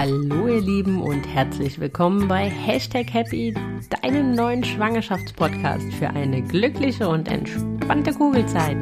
Hallo 0.00 0.48
ihr 0.48 0.62
Lieben 0.62 1.02
und 1.02 1.26
herzlich 1.26 1.78
willkommen 1.78 2.26
bei 2.26 2.48
Hashtag 2.48 3.12
Happy, 3.12 3.54
deinem 4.00 4.32
neuen 4.32 4.64
Schwangerschaftspodcast 4.64 5.92
für 5.92 6.08
eine 6.08 6.40
glückliche 6.40 7.06
und 7.06 7.28
entspannte 7.28 8.14
Kugelzeit. 8.14 8.78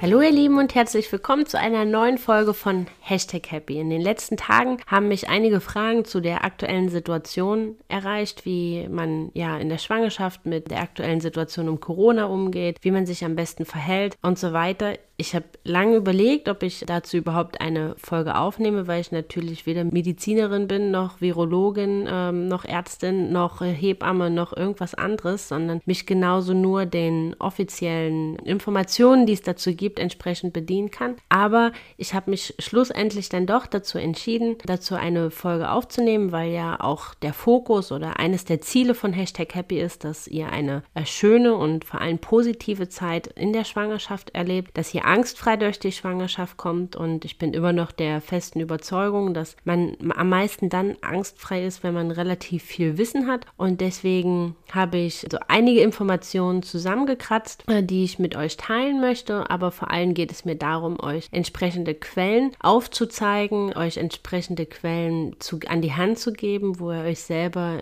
Hallo 0.00 0.20
ihr 0.20 0.30
Lieben 0.30 0.58
und 0.58 0.76
herzlich 0.76 1.10
willkommen 1.10 1.46
zu 1.46 1.58
einer 1.58 1.84
neuen 1.84 2.18
Folge 2.18 2.54
von 2.54 2.86
Hashtag 3.08 3.52
Happy. 3.52 3.78
In 3.78 3.88
den 3.88 4.00
letzten 4.00 4.36
Tagen 4.36 4.78
haben 4.86 5.06
mich 5.06 5.28
einige 5.28 5.60
Fragen 5.60 6.04
zu 6.04 6.20
der 6.20 6.44
aktuellen 6.44 6.88
Situation 6.88 7.76
erreicht, 7.86 8.44
wie 8.44 8.88
man 8.88 9.30
ja 9.32 9.58
in 9.58 9.68
der 9.68 9.78
Schwangerschaft 9.78 10.44
mit 10.44 10.72
der 10.72 10.80
aktuellen 10.80 11.20
Situation 11.20 11.68
um 11.68 11.78
Corona 11.78 12.24
umgeht, 12.24 12.78
wie 12.80 12.90
man 12.90 13.06
sich 13.06 13.24
am 13.24 13.36
besten 13.36 13.64
verhält 13.64 14.16
und 14.22 14.40
so 14.40 14.52
weiter. 14.52 14.94
Ich 15.18 15.34
habe 15.34 15.46
lange 15.64 15.96
überlegt, 15.96 16.46
ob 16.46 16.62
ich 16.62 16.84
dazu 16.86 17.16
überhaupt 17.16 17.62
eine 17.62 17.94
Folge 17.96 18.36
aufnehme, 18.36 18.86
weil 18.86 19.00
ich 19.00 19.12
natürlich 19.12 19.64
weder 19.64 19.84
Medizinerin 19.84 20.68
bin, 20.68 20.90
noch 20.90 21.22
Virologin, 21.22 22.06
ähm, 22.06 22.48
noch 22.48 22.66
Ärztin, 22.66 23.32
noch 23.32 23.62
Hebamme, 23.62 24.28
noch 24.28 24.54
irgendwas 24.54 24.94
anderes, 24.94 25.48
sondern 25.48 25.80
mich 25.86 26.04
genauso 26.04 26.52
nur 26.52 26.84
den 26.84 27.34
offiziellen 27.38 28.36
Informationen, 28.40 29.24
die 29.24 29.32
es 29.32 29.40
dazu 29.40 29.74
gibt, 29.74 29.98
entsprechend 29.98 30.52
bedienen 30.52 30.90
kann. 30.90 31.16
Aber 31.30 31.72
ich 31.96 32.12
habe 32.12 32.30
mich 32.30 32.54
schlussendlich 32.58 32.95
dann 33.28 33.46
doch 33.46 33.66
dazu 33.66 33.98
entschieden, 33.98 34.56
dazu 34.64 34.94
eine 34.94 35.30
Folge 35.30 35.70
aufzunehmen, 35.70 36.32
weil 36.32 36.50
ja 36.50 36.80
auch 36.80 37.14
der 37.14 37.32
Fokus 37.32 37.92
oder 37.92 38.18
eines 38.18 38.44
der 38.44 38.60
Ziele 38.60 38.94
von 38.94 39.12
Hashtag 39.12 39.54
Happy 39.54 39.80
ist, 39.80 40.04
dass 40.04 40.26
ihr 40.26 40.50
eine 40.50 40.82
schöne 41.04 41.54
und 41.54 41.84
vor 41.84 42.00
allem 42.00 42.18
positive 42.18 42.88
Zeit 42.88 43.26
in 43.28 43.52
der 43.52 43.64
Schwangerschaft 43.64 44.30
erlebt, 44.30 44.76
dass 44.76 44.94
ihr 44.94 45.04
angstfrei 45.04 45.56
durch 45.56 45.78
die 45.78 45.92
Schwangerschaft 45.92 46.56
kommt. 46.56 46.96
Und 46.96 47.24
ich 47.24 47.38
bin 47.38 47.52
immer 47.52 47.72
noch 47.72 47.92
der 47.92 48.20
festen 48.20 48.60
Überzeugung, 48.60 49.34
dass 49.34 49.56
man 49.64 49.96
am 50.16 50.28
meisten 50.28 50.68
dann 50.68 50.96
angstfrei 51.02 51.64
ist, 51.64 51.82
wenn 51.82 51.94
man 51.94 52.10
relativ 52.10 52.62
viel 52.62 52.98
Wissen 52.98 53.26
hat. 53.26 53.46
Und 53.56 53.80
deswegen 53.80 54.56
habe 54.72 54.98
ich 54.98 55.26
so 55.30 55.38
einige 55.48 55.80
Informationen 55.80 56.62
zusammengekratzt, 56.62 57.64
äh, 57.68 57.82
die 57.82 58.04
ich 58.04 58.18
mit 58.18 58.36
euch 58.36 58.56
teilen 58.56 59.00
möchte, 59.00 59.50
aber 59.50 59.70
vor 59.70 59.90
allem 59.90 60.14
geht 60.14 60.32
es 60.32 60.44
mir 60.44 60.56
darum, 60.56 60.98
euch 61.00 61.28
entsprechende 61.32 61.94
Quellen 61.94 62.52
aufzuzeigen, 62.86 63.76
euch 63.76 63.96
entsprechende 63.96 64.64
Quellen 64.64 65.34
zu, 65.40 65.58
an 65.66 65.82
die 65.82 65.92
Hand 65.92 66.18
zu 66.18 66.32
geben, 66.32 66.78
wo 66.78 66.92
ihr 66.92 67.00
euch 67.00 67.20
selber 67.20 67.80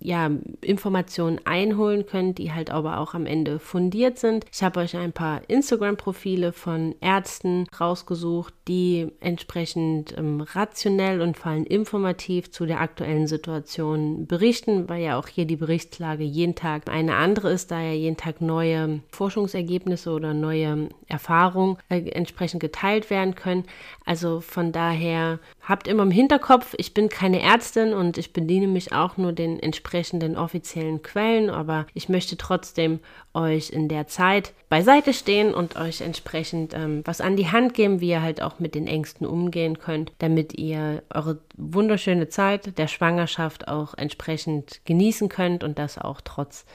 ja, 0.00 0.30
Informationen 0.60 1.40
einholen 1.44 2.06
könnt, 2.06 2.38
die 2.38 2.52
halt 2.52 2.70
aber 2.70 2.98
auch 2.98 3.14
am 3.14 3.26
Ende 3.26 3.58
fundiert 3.58 4.18
sind. 4.18 4.44
Ich 4.52 4.62
habe 4.62 4.80
euch 4.80 4.96
ein 4.96 5.12
paar 5.12 5.42
Instagram-Profile 5.48 6.52
von 6.52 6.94
Ärzten 7.00 7.66
rausgesucht, 7.78 8.54
die 8.68 9.08
entsprechend 9.20 10.16
ähm, 10.16 10.40
rationell 10.40 11.20
und 11.20 11.36
vor 11.36 11.52
allem 11.52 11.64
informativ 11.64 12.50
zu 12.50 12.66
der 12.66 12.80
aktuellen 12.80 13.26
Situation 13.26 14.26
berichten, 14.26 14.88
weil 14.88 15.02
ja 15.02 15.18
auch 15.18 15.28
hier 15.28 15.44
die 15.44 15.56
Berichtslage 15.56 16.24
jeden 16.24 16.54
Tag 16.54 16.88
eine 16.88 17.16
andere 17.16 17.50
ist, 17.50 17.70
da 17.70 17.80
ja 17.80 17.92
jeden 17.92 18.16
Tag 18.16 18.40
neue 18.40 19.00
Forschungsergebnisse 19.10 20.10
oder 20.10 20.34
neue 20.34 20.88
Erfahrungen 21.08 21.76
äh, 21.88 22.00
entsprechend 22.10 22.60
geteilt 22.60 23.10
werden 23.10 23.34
können. 23.34 23.64
Also 24.04 24.40
von 24.40 24.72
daher 24.72 25.38
habt 25.62 25.86
immer 25.86 26.02
im 26.02 26.10
Hinterkopf, 26.10 26.74
ich 26.76 26.92
bin 26.92 27.08
keine 27.08 27.40
Ärztin 27.40 27.94
und 27.94 28.18
ich 28.18 28.32
bediene 28.32 28.66
mich 28.66 28.92
auch 28.92 29.16
nur 29.16 29.32
den 29.32 29.60
entsprechenden 29.60 30.36
offiziellen 30.36 31.02
Quellen, 31.02 31.50
aber 31.50 31.86
ich 31.94 32.08
möchte 32.08 32.36
trotzdem 32.36 32.98
euch 33.32 33.70
in 33.70 33.88
der 33.88 34.08
Zeit 34.08 34.52
beiseite 34.68 35.12
stehen 35.12 35.54
und 35.54 35.76
euch 35.76 36.00
entsprechend 36.00 36.74
ähm, 36.74 37.02
was 37.04 37.20
an 37.20 37.36
die 37.36 37.50
Hand 37.50 37.74
geben, 37.74 38.00
wie 38.00 38.10
ihr 38.10 38.22
halt 38.22 38.42
auch 38.42 38.58
mit 38.58 38.74
den 38.74 38.86
Ängsten 38.86 39.26
umgehen 39.26 39.78
könnt, 39.78 40.12
damit 40.18 40.58
ihr 40.58 41.02
eure 41.14 41.38
wunderschöne 41.56 42.28
Zeit 42.28 42.76
der 42.76 42.88
Schwangerschaft 42.88 43.68
auch 43.68 43.94
entsprechend 43.94 44.80
genießen 44.84 45.28
könnt 45.28 45.62
und 45.62 45.78
das 45.78 45.96
auch 45.96 46.20
trotz 46.22 46.66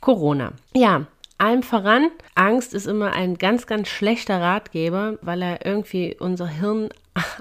Corona. 0.00 0.52
Ja, 0.74 1.06
allem 1.38 1.62
voran, 1.62 2.08
Angst 2.34 2.72
ist 2.72 2.86
immer 2.86 3.12
ein 3.12 3.36
ganz, 3.36 3.66
ganz 3.66 3.88
schlechter 3.88 4.40
Ratgeber, 4.40 5.18
weil 5.22 5.42
er 5.42 5.66
irgendwie 5.66 6.16
unser 6.18 6.46
Hirn 6.46 6.88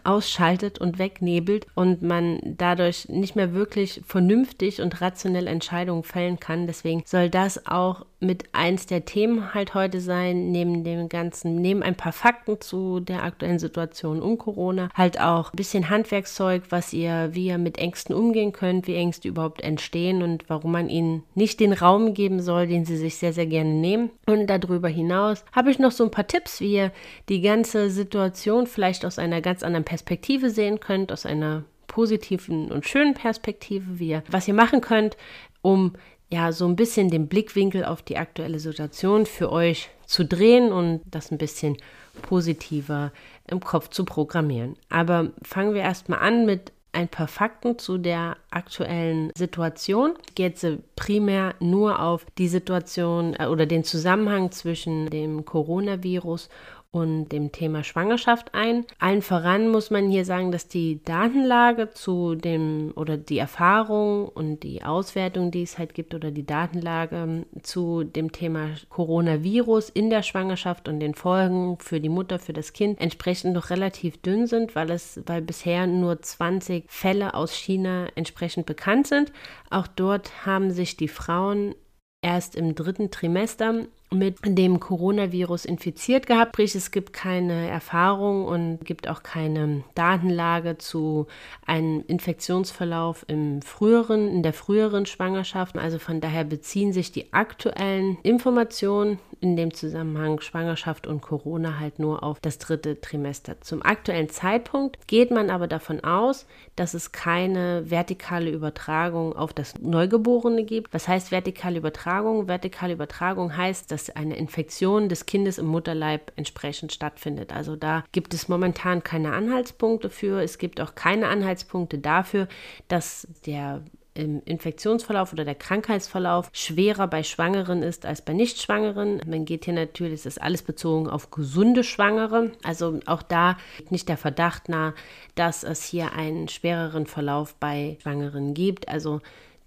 ausschaltet 0.03 0.79
und 0.79 0.99
wegnebelt 0.99 1.65
und 1.75 2.01
man 2.01 2.39
dadurch 2.43 3.07
nicht 3.09 3.35
mehr 3.35 3.53
wirklich 3.53 4.01
vernünftig 4.05 4.81
und 4.81 5.01
rationell 5.01 5.47
Entscheidungen 5.47 6.03
fällen 6.03 6.39
kann. 6.39 6.67
Deswegen 6.67 7.03
soll 7.05 7.29
das 7.29 7.65
auch 7.67 8.05
mit 8.21 8.43
eins 8.53 8.85
der 8.85 9.03
Themen 9.03 9.53
halt 9.53 9.73
heute 9.73 9.99
sein, 9.99 10.51
neben 10.51 10.83
dem 10.83 11.09
Ganzen, 11.09 11.55
neben 11.55 11.81
ein 11.81 11.95
paar 11.95 12.13
Fakten 12.13 12.61
zu 12.61 12.99
der 12.99 13.23
aktuellen 13.23 13.57
Situation 13.57 14.21
um 14.21 14.37
Corona, 14.37 14.89
halt 14.93 15.19
auch 15.19 15.51
ein 15.51 15.55
bisschen 15.55 15.89
Handwerkszeug, 15.89 16.63
was 16.69 16.93
ihr, 16.93 17.29
wie 17.33 17.47
ihr 17.47 17.57
mit 17.57 17.79
Ängsten 17.79 18.15
umgehen 18.15 18.53
könnt, 18.53 18.85
wie 18.87 18.95
Ängste 18.95 19.27
überhaupt 19.27 19.61
entstehen 19.61 20.21
und 20.21 20.45
warum 20.49 20.71
man 20.71 20.87
ihnen 20.87 21.23
nicht 21.33 21.59
den 21.59 21.73
Raum 21.73 22.13
geben 22.13 22.41
soll, 22.41 22.67
den 22.67 22.85
sie 22.85 22.97
sich 22.97 23.15
sehr, 23.15 23.33
sehr 23.33 23.47
gerne 23.47 23.71
nehmen. 23.71 24.11
Und 24.27 24.47
darüber 24.47 24.87
hinaus 24.87 25.43
habe 25.51 25.71
ich 25.71 25.79
noch 25.79 25.91
so 25.91 26.03
ein 26.03 26.11
paar 26.11 26.27
Tipps, 26.27 26.61
wie 26.61 26.75
ihr 26.75 26.91
die 27.27 27.41
ganze 27.41 27.89
Situation 27.89 28.67
vielleicht 28.67 29.03
aus 29.03 29.17
einer 29.17 29.41
ganz 29.41 29.60
anderen 29.63 29.85
Perspektive 29.85 30.49
sehen 30.49 30.79
könnt, 30.79 31.11
aus 31.11 31.25
einer 31.25 31.63
positiven 31.87 32.71
und 32.71 32.87
schönen 32.87 33.13
Perspektive, 33.13 33.99
wie 33.99 34.09
ihr, 34.09 34.23
was 34.29 34.47
ihr 34.47 34.53
machen 34.53 34.81
könnt, 34.81 35.17
um 35.61 35.93
ja, 36.31 36.53
so 36.53 36.65
ein 36.65 36.77
bisschen 36.77 37.09
den 37.09 37.27
Blickwinkel 37.27 37.83
auf 37.83 38.01
die 38.01 38.17
aktuelle 38.17 38.59
Situation 38.59 39.25
für 39.25 39.51
euch 39.51 39.89
zu 40.05 40.23
drehen 40.23 40.71
und 40.71 41.01
das 41.05 41.31
ein 41.31 41.37
bisschen 41.37 41.75
positiver 42.21 43.11
im 43.47 43.59
Kopf 43.59 43.89
zu 43.89 44.05
programmieren. 44.05 44.77
Aber 44.89 45.31
fangen 45.43 45.73
wir 45.73 45.81
erstmal 45.81 46.19
an 46.19 46.45
mit 46.45 46.71
ein 46.93 47.07
paar 47.07 47.27
Fakten 47.27 47.77
zu 47.79 47.97
der 47.97 48.37
aktuellen 48.49 49.31
Situation. 49.35 50.13
Ich 50.27 50.35
gehe 50.35 50.47
jetzt 50.47 50.65
primär 50.95 51.55
nur 51.59 52.01
auf 52.01 52.25
die 52.37 52.49
Situation 52.49 53.35
äh, 53.37 53.47
oder 53.47 53.65
den 53.65 53.83
Zusammenhang 53.83 54.51
zwischen 54.51 55.09
dem 55.09 55.45
Coronavirus 55.45 56.49
und 56.91 57.29
dem 57.29 57.53
Thema 57.53 57.85
Schwangerschaft 57.85 58.53
ein. 58.53 58.85
Allen 58.99 59.21
voran 59.21 59.69
muss 59.69 59.91
man 59.91 60.09
hier 60.09 60.25
sagen, 60.25 60.51
dass 60.51 60.67
die 60.67 61.01
Datenlage 61.05 61.91
zu 61.91 62.35
dem 62.35 62.91
oder 62.95 63.15
die 63.15 63.37
Erfahrung 63.37 64.27
und 64.27 64.63
die 64.63 64.83
Auswertung, 64.83 65.51
die 65.51 65.63
es 65.63 65.77
halt 65.77 65.93
gibt 65.93 66.13
oder 66.13 66.31
die 66.31 66.45
Datenlage 66.45 67.15
ähm, 67.15 67.45
zu 67.63 68.03
dem 68.03 68.33
Thema 68.33 68.71
Coronavirus 68.89 69.89
in 69.89 70.09
der 70.09 70.21
Schwangerschaft 70.21 70.89
und 70.89 70.99
den 70.99 71.15
Folgen 71.15 71.77
für 71.79 72.01
die 72.01 72.09
Mutter, 72.09 72.39
für 72.39 72.53
das 72.53 72.73
Kind 72.73 72.99
entsprechend 72.99 73.53
noch 73.53 73.69
relativ 73.69 74.21
dünn 74.21 74.45
sind, 74.45 74.75
weil 74.75 74.91
es, 74.91 75.21
weil 75.25 75.41
bisher 75.41 75.87
nur 75.87 76.21
20 76.21 76.85
Fälle 76.87 77.35
aus 77.35 77.53
China 77.53 78.07
entsprechend 78.15 78.65
bekannt 78.65 79.07
sind. 79.07 79.31
Auch 79.69 79.87
dort 79.87 80.45
haben 80.45 80.71
sich 80.71 80.97
die 80.97 81.07
Frauen 81.07 81.73
erst 82.21 82.55
im 82.55 82.75
dritten 82.75 83.11
Trimester 83.11 83.85
mit 84.13 84.37
dem 84.45 84.79
Coronavirus 84.79 85.65
infiziert 85.65 86.27
gehabt. 86.27 86.55
Sprich, 86.55 86.75
es 86.75 86.91
gibt 86.91 87.13
keine 87.13 87.69
Erfahrung 87.69 88.45
und 88.45 88.79
gibt 88.83 89.07
auch 89.07 89.23
keine 89.23 89.83
Datenlage 89.95 90.77
zu 90.77 91.27
einem 91.65 92.03
Infektionsverlauf 92.07 93.25
im 93.27 93.61
früheren, 93.61 94.27
in 94.27 94.43
der 94.43 94.53
früheren 94.53 95.05
Schwangerschaft. 95.05 95.77
Also 95.77 95.97
von 95.97 96.19
daher 96.19 96.43
beziehen 96.43 96.91
sich 96.91 97.11
die 97.11 97.31
aktuellen 97.33 98.17
Informationen 98.23 99.19
in 99.39 99.55
dem 99.55 99.73
Zusammenhang 99.73 100.39
Schwangerschaft 100.39 101.07
und 101.07 101.21
Corona 101.21 101.79
halt 101.79 101.97
nur 101.97 102.23
auf 102.23 102.39
das 102.39 102.59
dritte 102.59 103.01
Trimester. 103.01 103.59
Zum 103.61 103.81
aktuellen 103.81 104.29
Zeitpunkt 104.29 105.07
geht 105.07 105.31
man 105.31 105.49
aber 105.49 105.67
davon 105.67 106.03
aus, 106.03 106.45
dass 106.75 106.93
es 106.93 107.11
keine 107.11 107.89
vertikale 107.89 108.51
Übertragung 108.51 109.35
auf 109.35 109.51
das 109.51 109.79
Neugeborene 109.79 110.63
gibt. 110.63 110.93
Was 110.93 111.07
heißt 111.07 111.31
vertikale 111.31 111.79
Übertragung? 111.79 112.47
Vertikale 112.47 112.93
Übertragung 112.93 113.55
heißt, 113.55 113.91
dass 113.91 114.00
eine 114.09 114.35
Infektion 114.37 115.09
des 115.09 115.25
Kindes 115.25 115.57
im 115.57 115.67
Mutterleib 115.67 116.31
entsprechend 116.35 116.91
stattfindet. 116.91 117.53
Also 117.53 117.75
da 117.75 118.03
gibt 118.11 118.33
es 118.33 118.47
momentan 118.47 119.03
keine 119.03 119.33
Anhaltspunkte 119.33 120.09
für. 120.09 120.41
Es 120.41 120.57
gibt 120.57 120.81
auch 120.81 120.95
keine 120.95 121.27
Anhaltspunkte 121.27 121.99
dafür, 121.99 122.47
dass 122.87 123.27
der 123.45 123.83
im 124.13 124.41
Infektionsverlauf 124.43 125.31
oder 125.31 125.45
der 125.45 125.55
Krankheitsverlauf 125.55 126.49
schwerer 126.51 127.07
bei 127.07 127.23
Schwangeren 127.23 127.81
ist 127.81 128.05
als 128.05 128.21
bei 128.21 128.33
Nichtschwangeren. 128.33 129.21
Man 129.25 129.45
geht 129.45 129.65
hier 129.65 129.73
natürlich, 129.73 130.23
das 130.23 130.37
ist 130.37 130.41
alles 130.41 130.63
bezogen 130.63 131.09
auf 131.09 131.31
gesunde 131.31 131.83
Schwangere. 131.83 132.51
Also 132.63 132.99
auch 133.05 133.21
da 133.21 133.57
nicht 133.89 134.09
der 134.09 134.17
Verdacht 134.17 134.67
nahe, 134.67 134.93
dass 135.35 135.63
es 135.63 135.85
hier 135.85 136.11
einen 136.13 136.49
schwereren 136.49 137.05
Verlauf 137.05 137.55
bei 137.55 137.97
Schwangeren 138.01 138.53
gibt. 138.53 138.89
Also 138.89 139.21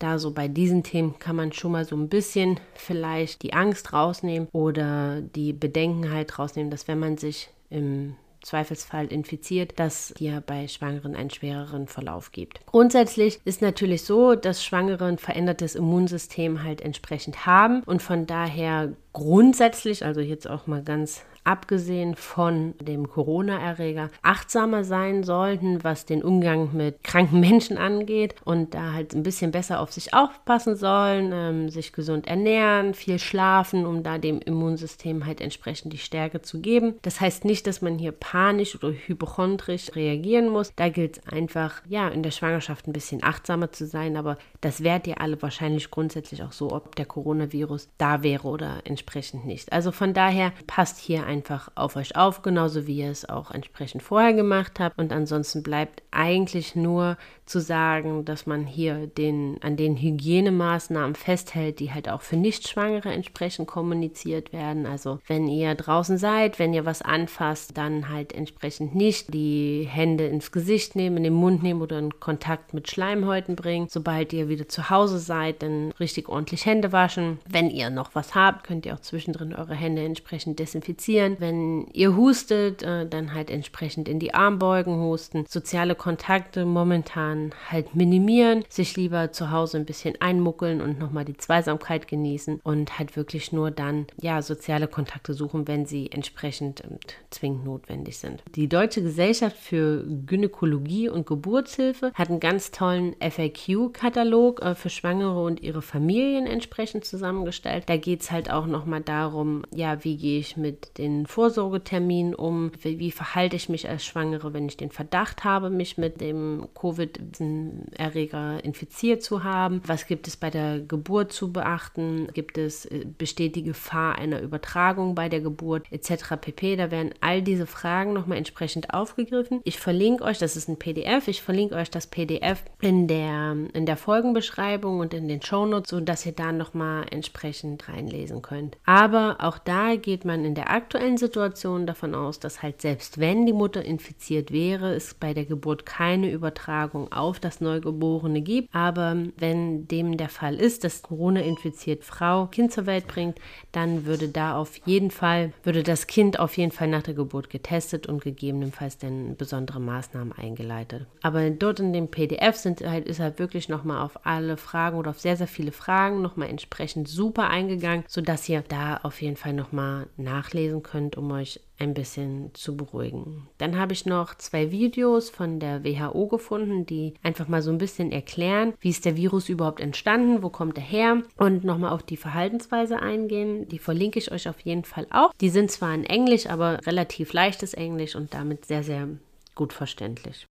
da 0.04 0.18
so 0.18 0.32
bei 0.32 0.48
diesen 0.48 0.82
Themen 0.82 1.18
kann 1.18 1.34
man 1.34 1.52
schon 1.52 1.72
mal 1.72 1.84
so 1.84 1.96
ein 1.96 2.08
bisschen 2.08 2.60
vielleicht 2.74 3.42
die 3.42 3.54
Angst 3.54 3.92
rausnehmen 3.92 4.48
oder 4.52 5.22
die 5.22 5.52
Bedenkenheit 5.52 6.38
rausnehmen, 6.38 6.70
dass 6.70 6.86
wenn 6.88 6.98
man 6.98 7.16
sich 7.16 7.48
im 7.70 8.16
Zweifelsfall 8.42 9.06
infiziert, 9.06 9.78
dass 9.78 10.12
hier 10.18 10.42
bei 10.46 10.68
Schwangeren 10.68 11.16
einen 11.16 11.30
schwereren 11.30 11.88
Verlauf 11.88 12.30
gibt. 12.30 12.60
Grundsätzlich 12.66 13.40
ist 13.46 13.62
natürlich 13.62 14.02
so, 14.02 14.34
dass 14.34 14.62
Schwangere 14.62 15.06
ein 15.06 15.16
verändertes 15.16 15.74
Immunsystem 15.74 16.62
halt 16.62 16.82
entsprechend 16.82 17.46
haben 17.46 17.82
und 17.84 18.02
von 18.02 18.26
daher 18.26 18.92
grundsätzlich, 19.14 20.04
also 20.04 20.20
jetzt 20.20 20.48
auch 20.48 20.66
mal 20.66 20.82
ganz 20.82 21.24
abgesehen 21.44 22.16
von 22.16 22.74
dem 22.80 23.08
Corona-Erreger, 23.08 24.10
achtsamer 24.22 24.84
sein 24.84 25.22
sollten, 25.22 25.84
was 25.84 26.06
den 26.06 26.22
Umgang 26.22 26.70
mit 26.72 27.04
kranken 27.04 27.40
Menschen 27.40 27.78
angeht 27.78 28.34
und 28.44 28.74
da 28.74 28.92
halt 28.92 29.14
ein 29.14 29.22
bisschen 29.22 29.50
besser 29.50 29.80
auf 29.80 29.92
sich 29.92 30.14
aufpassen 30.14 30.76
sollen, 30.76 31.30
ähm, 31.32 31.68
sich 31.68 31.92
gesund 31.92 32.26
ernähren, 32.26 32.94
viel 32.94 33.18
schlafen, 33.18 33.86
um 33.86 34.02
da 34.02 34.18
dem 34.18 34.40
Immunsystem 34.40 35.26
halt 35.26 35.40
entsprechend 35.40 35.92
die 35.92 35.98
Stärke 35.98 36.40
zu 36.40 36.60
geben. 36.60 36.94
Das 37.02 37.20
heißt 37.20 37.44
nicht, 37.44 37.66
dass 37.66 37.82
man 37.82 37.98
hier 37.98 38.12
panisch 38.12 38.74
oder 38.74 38.92
hypochondrisch 38.92 39.94
reagieren 39.94 40.48
muss. 40.48 40.72
Da 40.74 40.88
gilt 40.88 41.18
es 41.18 41.32
einfach, 41.32 41.82
ja, 41.86 42.08
in 42.08 42.22
der 42.22 42.30
Schwangerschaft 42.30 42.86
ein 42.86 42.92
bisschen 42.92 43.22
achtsamer 43.22 43.70
zu 43.70 43.86
sein, 43.86 44.16
aber 44.16 44.38
das 44.60 44.82
wärt 44.82 45.06
ihr 45.06 45.20
alle 45.20 45.40
wahrscheinlich 45.42 45.90
grundsätzlich 45.90 46.42
auch 46.42 46.52
so, 46.52 46.72
ob 46.72 46.96
der 46.96 47.06
Coronavirus 47.06 47.90
da 47.98 48.22
wäre 48.22 48.48
oder 48.48 48.78
entsprechend 48.84 49.44
nicht. 49.44 49.72
Also 49.72 49.92
von 49.92 50.14
daher 50.14 50.52
passt 50.66 50.98
hier 50.98 51.26
einfach 51.34 51.68
auf 51.74 51.96
euch 51.96 52.16
auf, 52.16 52.42
genauso 52.42 52.86
wie 52.86 52.98
ihr 52.98 53.10
es 53.10 53.28
auch 53.28 53.50
entsprechend 53.50 54.02
vorher 54.02 54.32
gemacht 54.32 54.78
habt. 54.78 54.98
Und 54.98 55.12
ansonsten 55.12 55.64
bleibt 55.64 56.02
eigentlich 56.12 56.76
nur 56.76 57.16
zu 57.44 57.60
sagen, 57.60 58.24
dass 58.24 58.46
man 58.46 58.66
hier 58.66 59.06
den, 59.06 59.58
an 59.60 59.76
den 59.76 59.96
Hygienemaßnahmen 59.96 61.16
festhält, 61.16 61.80
die 61.80 61.92
halt 61.92 62.08
auch 62.08 62.22
für 62.22 62.36
Nichtschwangere 62.36 63.12
entsprechend 63.12 63.66
kommuniziert 63.66 64.52
werden. 64.52 64.86
Also 64.86 65.18
wenn 65.26 65.48
ihr 65.48 65.74
draußen 65.74 66.18
seid, 66.18 66.58
wenn 66.58 66.72
ihr 66.72 66.86
was 66.86 67.02
anfasst, 67.02 67.76
dann 67.76 68.08
halt 68.08 68.32
entsprechend 68.32 68.94
nicht 68.94 69.34
die 69.34 69.86
Hände 69.90 70.26
ins 70.26 70.52
Gesicht 70.52 70.94
nehmen, 70.94 71.18
in 71.18 71.24
den 71.24 71.34
Mund 71.34 71.62
nehmen 71.62 71.82
oder 71.82 71.98
in 71.98 72.18
Kontakt 72.20 72.72
mit 72.74 72.88
Schleimhäuten 72.88 73.56
bringen. 73.56 73.88
Sobald 73.90 74.32
ihr 74.32 74.48
wieder 74.48 74.68
zu 74.68 74.88
Hause 74.88 75.18
seid, 75.18 75.62
dann 75.62 75.92
richtig 75.98 76.28
ordentlich 76.28 76.64
Hände 76.64 76.92
waschen. 76.92 77.38
Wenn 77.48 77.70
ihr 77.70 77.90
noch 77.90 78.14
was 78.14 78.34
habt, 78.34 78.64
könnt 78.66 78.86
ihr 78.86 78.94
auch 78.94 79.00
zwischendrin 79.00 79.52
eure 79.52 79.74
Hände 79.74 80.04
entsprechend 80.04 80.58
desinfizieren. 80.58 81.23
Wenn 81.38 81.86
ihr 81.92 82.16
hustet, 82.16 82.82
äh, 82.82 83.06
dann 83.06 83.34
halt 83.34 83.50
entsprechend 83.50 84.08
in 84.08 84.18
die 84.18 84.34
Armbeugen 84.34 85.00
husten. 85.00 85.44
Soziale 85.48 85.94
Kontakte 85.94 86.64
momentan 86.64 87.52
halt 87.70 87.94
minimieren, 87.94 88.64
sich 88.68 88.96
lieber 88.96 89.32
zu 89.32 89.50
Hause 89.50 89.78
ein 89.78 89.84
bisschen 89.84 90.20
einmuckeln 90.20 90.80
und 90.80 90.98
nochmal 90.98 91.24
die 91.24 91.36
Zweisamkeit 91.36 92.08
genießen 92.08 92.60
und 92.62 92.98
halt 92.98 93.16
wirklich 93.16 93.52
nur 93.52 93.70
dann, 93.70 94.06
ja, 94.20 94.42
soziale 94.42 94.88
Kontakte 94.88 95.34
suchen, 95.34 95.68
wenn 95.68 95.86
sie 95.86 96.10
entsprechend 96.10 96.82
ähm, 96.84 96.98
zwingend 97.30 97.64
notwendig 97.64 98.18
sind. 98.18 98.42
Die 98.54 98.68
Deutsche 98.68 99.02
Gesellschaft 99.02 99.56
für 99.56 100.04
Gynäkologie 100.26 101.08
und 101.08 101.26
Geburtshilfe 101.26 102.12
hat 102.14 102.30
einen 102.30 102.40
ganz 102.40 102.70
tollen 102.70 103.14
FAQ-Katalog 103.20 104.62
äh, 104.62 104.74
für 104.74 104.90
Schwangere 104.90 105.42
und 105.42 105.62
ihre 105.62 105.82
Familien 105.82 106.46
entsprechend 106.46 107.04
zusammengestellt. 107.04 107.84
Da 107.86 107.96
geht 107.96 108.22
es 108.22 108.30
halt 108.30 108.50
auch 108.50 108.66
nochmal 108.66 109.00
darum, 109.00 109.62
ja, 109.74 110.04
wie 110.04 110.16
gehe 110.16 110.38
ich 110.38 110.56
mit 110.56 110.98
den 110.98 111.13
Vorsorgeterminen 111.26 112.34
um, 112.34 112.72
wie, 112.82 112.98
wie 112.98 113.10
verhalte 113.10 113.56
ich 113.56 113.68
mich 113.68 113.88
als 113.88 114.04
Schwangere, 114.04 114.52
wenn 114.52 114.66
ich 114.66 114.76
den 114.76 114.90
Verdacht 114.90 115.44
habe, 115.44 115.70
mich 115.70 115.98
mit 115.98 116.20
dem 116.20 116.68
Covid 116.74 117.18
diesen 117.20 117.92
Erreger 117.92 118.62
infiziert 118.64 119.22
zu 119.22 119.44
haben? 119.44 119.80
Was 119.86 120.06
gibt 120.06 120.26
es 120.28 120.36
bei 120.36 120.50
der 120.50 120.80
Geburt 120.80 121.32
zu 121.32 121.52
beachten? 121.52 122.28
Gibt 122.32 122.58
es, 122.58 122.86
äh, 122.86 123.04
besteht 123.18 123.56
die 123.56 123.62
Gefahr 123.62 124.16
einer 124.16 124.40
Übertragung 124.40 125.14
bei 125.14 125.28
der 125.28 125.40
Geburt 125.40 125.86
etc. 125.90 126.36
pp. 126.40 126.76
Da 126.76 126.90
werden 126.90 127.14
all 127.20 127.42
diese 127.42 127.66
Fragen 127.66 128.12
nochmal 128.12 128.38
entsprechend 128.38 128.92
aufgegriffen. 128.92 129.60
Ich 129.64 129.78
verlinke 129.78 130.24
euch, 130.24 130.38
das 130.38 130.56
ist 130.56 130.68
ein 130.68 130.78
PDF, 130.78 131.28
ich 131.28 131.42
verlinke 131.42 131.76
euch 131.76 131.90
das 131.90 132.06
PDF 132.06 132.62
in 132.80 133.06
der, 133.06 133.56
in 133.72 133.86
der 133.86 133.96
Folgenbeschreibung 133.96 135.00
und 135.00 135.14
in 135.14 135.28
den 135.28 135.42
Shownotes, 135.42 135.90
sodass 135.90 136.26
ihr 136.26 136.32
da 136.32 136.52
nochmal 136.52 137.06
entsprechend 137.10 137.88
reinlesen 137.88 138.42
könnt. 138.42 138.76
Aber 138.84 139.36
auch 139.40 139.58
da 139.58 139.96
geht 139.96 140.24
man 140.24 140.44
in 140.44 140.54
der 140.54 140.70
aktuellen 140.70 141.03
Situation 141.18 141.86
davon 141.86 142.14
aus, 142.14 142.40
dass 142.40 142.62
halt 142.62 142.80
selbst 142.80 143.18
wenn 143.20 143.46
die 143.46 143.52
Mutter 143.52 143.84
infiziert 143.84 144.50
wäre, 144.50 144.94
es 144.94 145.14
bei 145.14 145.34
der 145.34 145.44
Geburt 145.44 145.86
keine 145.86 146.30
Übertragung 146.30 147.12
auf 147.12 147.38
das 147.40 147.60
Neugeborene 147.60 148.40
gibt. 148.40 148.74
Aber 148.74 149.16
wenn 149.36 149.86
dem 149.88 150.16
der 150.16 150.28
Fall 150.28 150.54
ist, 150.56 150.84
dass 150.84 151.02
Corona-infiziert 151.02 152.04
Frau 152.04 152.46
Kind 152.46 152.72
zur 152.72 152.86
Welt 152.86 153.06
bringt, 153.06 153.38
dann 153.72 154.06
würde 154.06 154.28
da 154.28 154.56
auf 154.56 154.76
jeden 154.86 155.10
Fall, 155.10 155.52
würde 155.62 155.82
das 155.82 156.06
Kind 156.06 156.38
auf 156.38 156.56
jeden 156.56 156.72
Fall 156.72 156.88
nach 156.88 157.02
der 157.02 157.14
Geburt 157.14 157.50
getestet 157.50 158.06
und 158.06 158.22
gegebenenfalls 158.22 158.98
dann 158.98 159.36
besondere 159.36 159.80
Maßnahmen 159.80 160.32
eingeleitet. 160.32 161.06
Aber 161.22 161.50
dort 161.50 161.80
in 161.80 161.92
dem 161.92 162.08
PDF 162.08 162.56
sind 162.56 162.80
halt, 162.80 163.06
ist 163.06 163.20
halt 163.20 163.38
wirklich 163.38 163.68
nochmal 163.68 164.02
auf 164.02 164.26
alle 164.26 164.56
Fragen 164.56 164.96
oder 164.96 165.10
auf 165.10 165.20
sehr, 165.20 165.36
sehr 165.36 165.48
viele 165.48 165.72
Fragen 165.72 166.22
nochmal 166.22 166.48
entsprechend 166.48 167.08
super 167.08 167.50
eingegangen, 167.50 168.04
sodass 168.08 168.48
ihr 168.48 168.62
da 168.66 168.98
auf 169.02 169.20
jeden 169.20 169.36
Fall 169.36 169.52
nochmal 169.52 170.06
nachlesen 170.16 170.82
könnt, 170.84 171.16
um 171.16 171.32
euch 171.32 171.58
ein 171.78 171.92
bisschen 171.92 172.54
zu 172.54 172.76
beruhigen. 172.76 173.48
Dann 173.58 173.76
habe 173.76 173.92
ich 173.92 174.06
noch 174.06 174.36
zwei 174.36 174.70
Videos 174.70 175.30
von 175.30 175.58
der 175.58 175.82
WHO 175.82 176.28
gefunden, 176.28 176.86
die 176.86 177.14
einfach 177.24 177.48
mal 177.48 177.62
so 177.62 177.72
ein 177.72 177.78
bisschen 177.78 178.12
erklären, 178.12 178.74
wie 178.78 178.90
ist 178.90 179.04
der 179.04 179.16
Virus 179.16 179.48
überhaupt 179.48 179.80
entstanden, 179.80 180.44
wo 180.44 180.50
kommt 180.50 180.78
er 180.78 180.84
her 180.84 181.22
und 181.36 181.64
nochmal 181.64 181.90
auf 181.90 182.04
die 182.04 182.16
Verhaltensweise 182.16 183.00
eingehen. 183.00 183.66
Die 183.68 183.80
verlinke 183.80 184.20
ich 184.20 184.30
euch 184.30 184.48
auf 184.48 184.60
jeden 184.60 184.84
Fall 184.84 185.08
auch. 185.10 185.32
Die 185.40 185.48
sind 185.48 185.72
zwar 185.72 185.92
in 185.92 186.04
Englisch, 186.04 186.46
aber 186.46 186.78
relativ 186.86 187.32
leichtes 187.32 187.74
Englisch 187.74 188.14
und 188.14 188.32
damit 188.34 188.66
sehr, 188.66 188.84
sehr 188.84 189.08
gut 189.56 189.72
verständlich. 189.72 190.46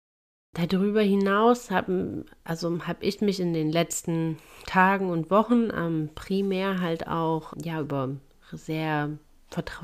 Darüber 0.53 1.01
hinaus 1.01 1.69
habe 1.69 2.25
also 2.43 2.79
hab 2.87 3.03
ich 3.03 3.21
mich 3.21 3.39
in 3.39 3.53
den 3.53 3.71
letzten 3.71 4.37
Tagen 4.65 5.09
und 5.11 5.29
Wochen 5.29 5.69
ähm, 5.75 6.09
primär 6.15 6.81
halt 6.81 7.07
auch 7.07 7.53
ja 7.63 7.79
über 7.81 8.15
sehr 8.51 9.17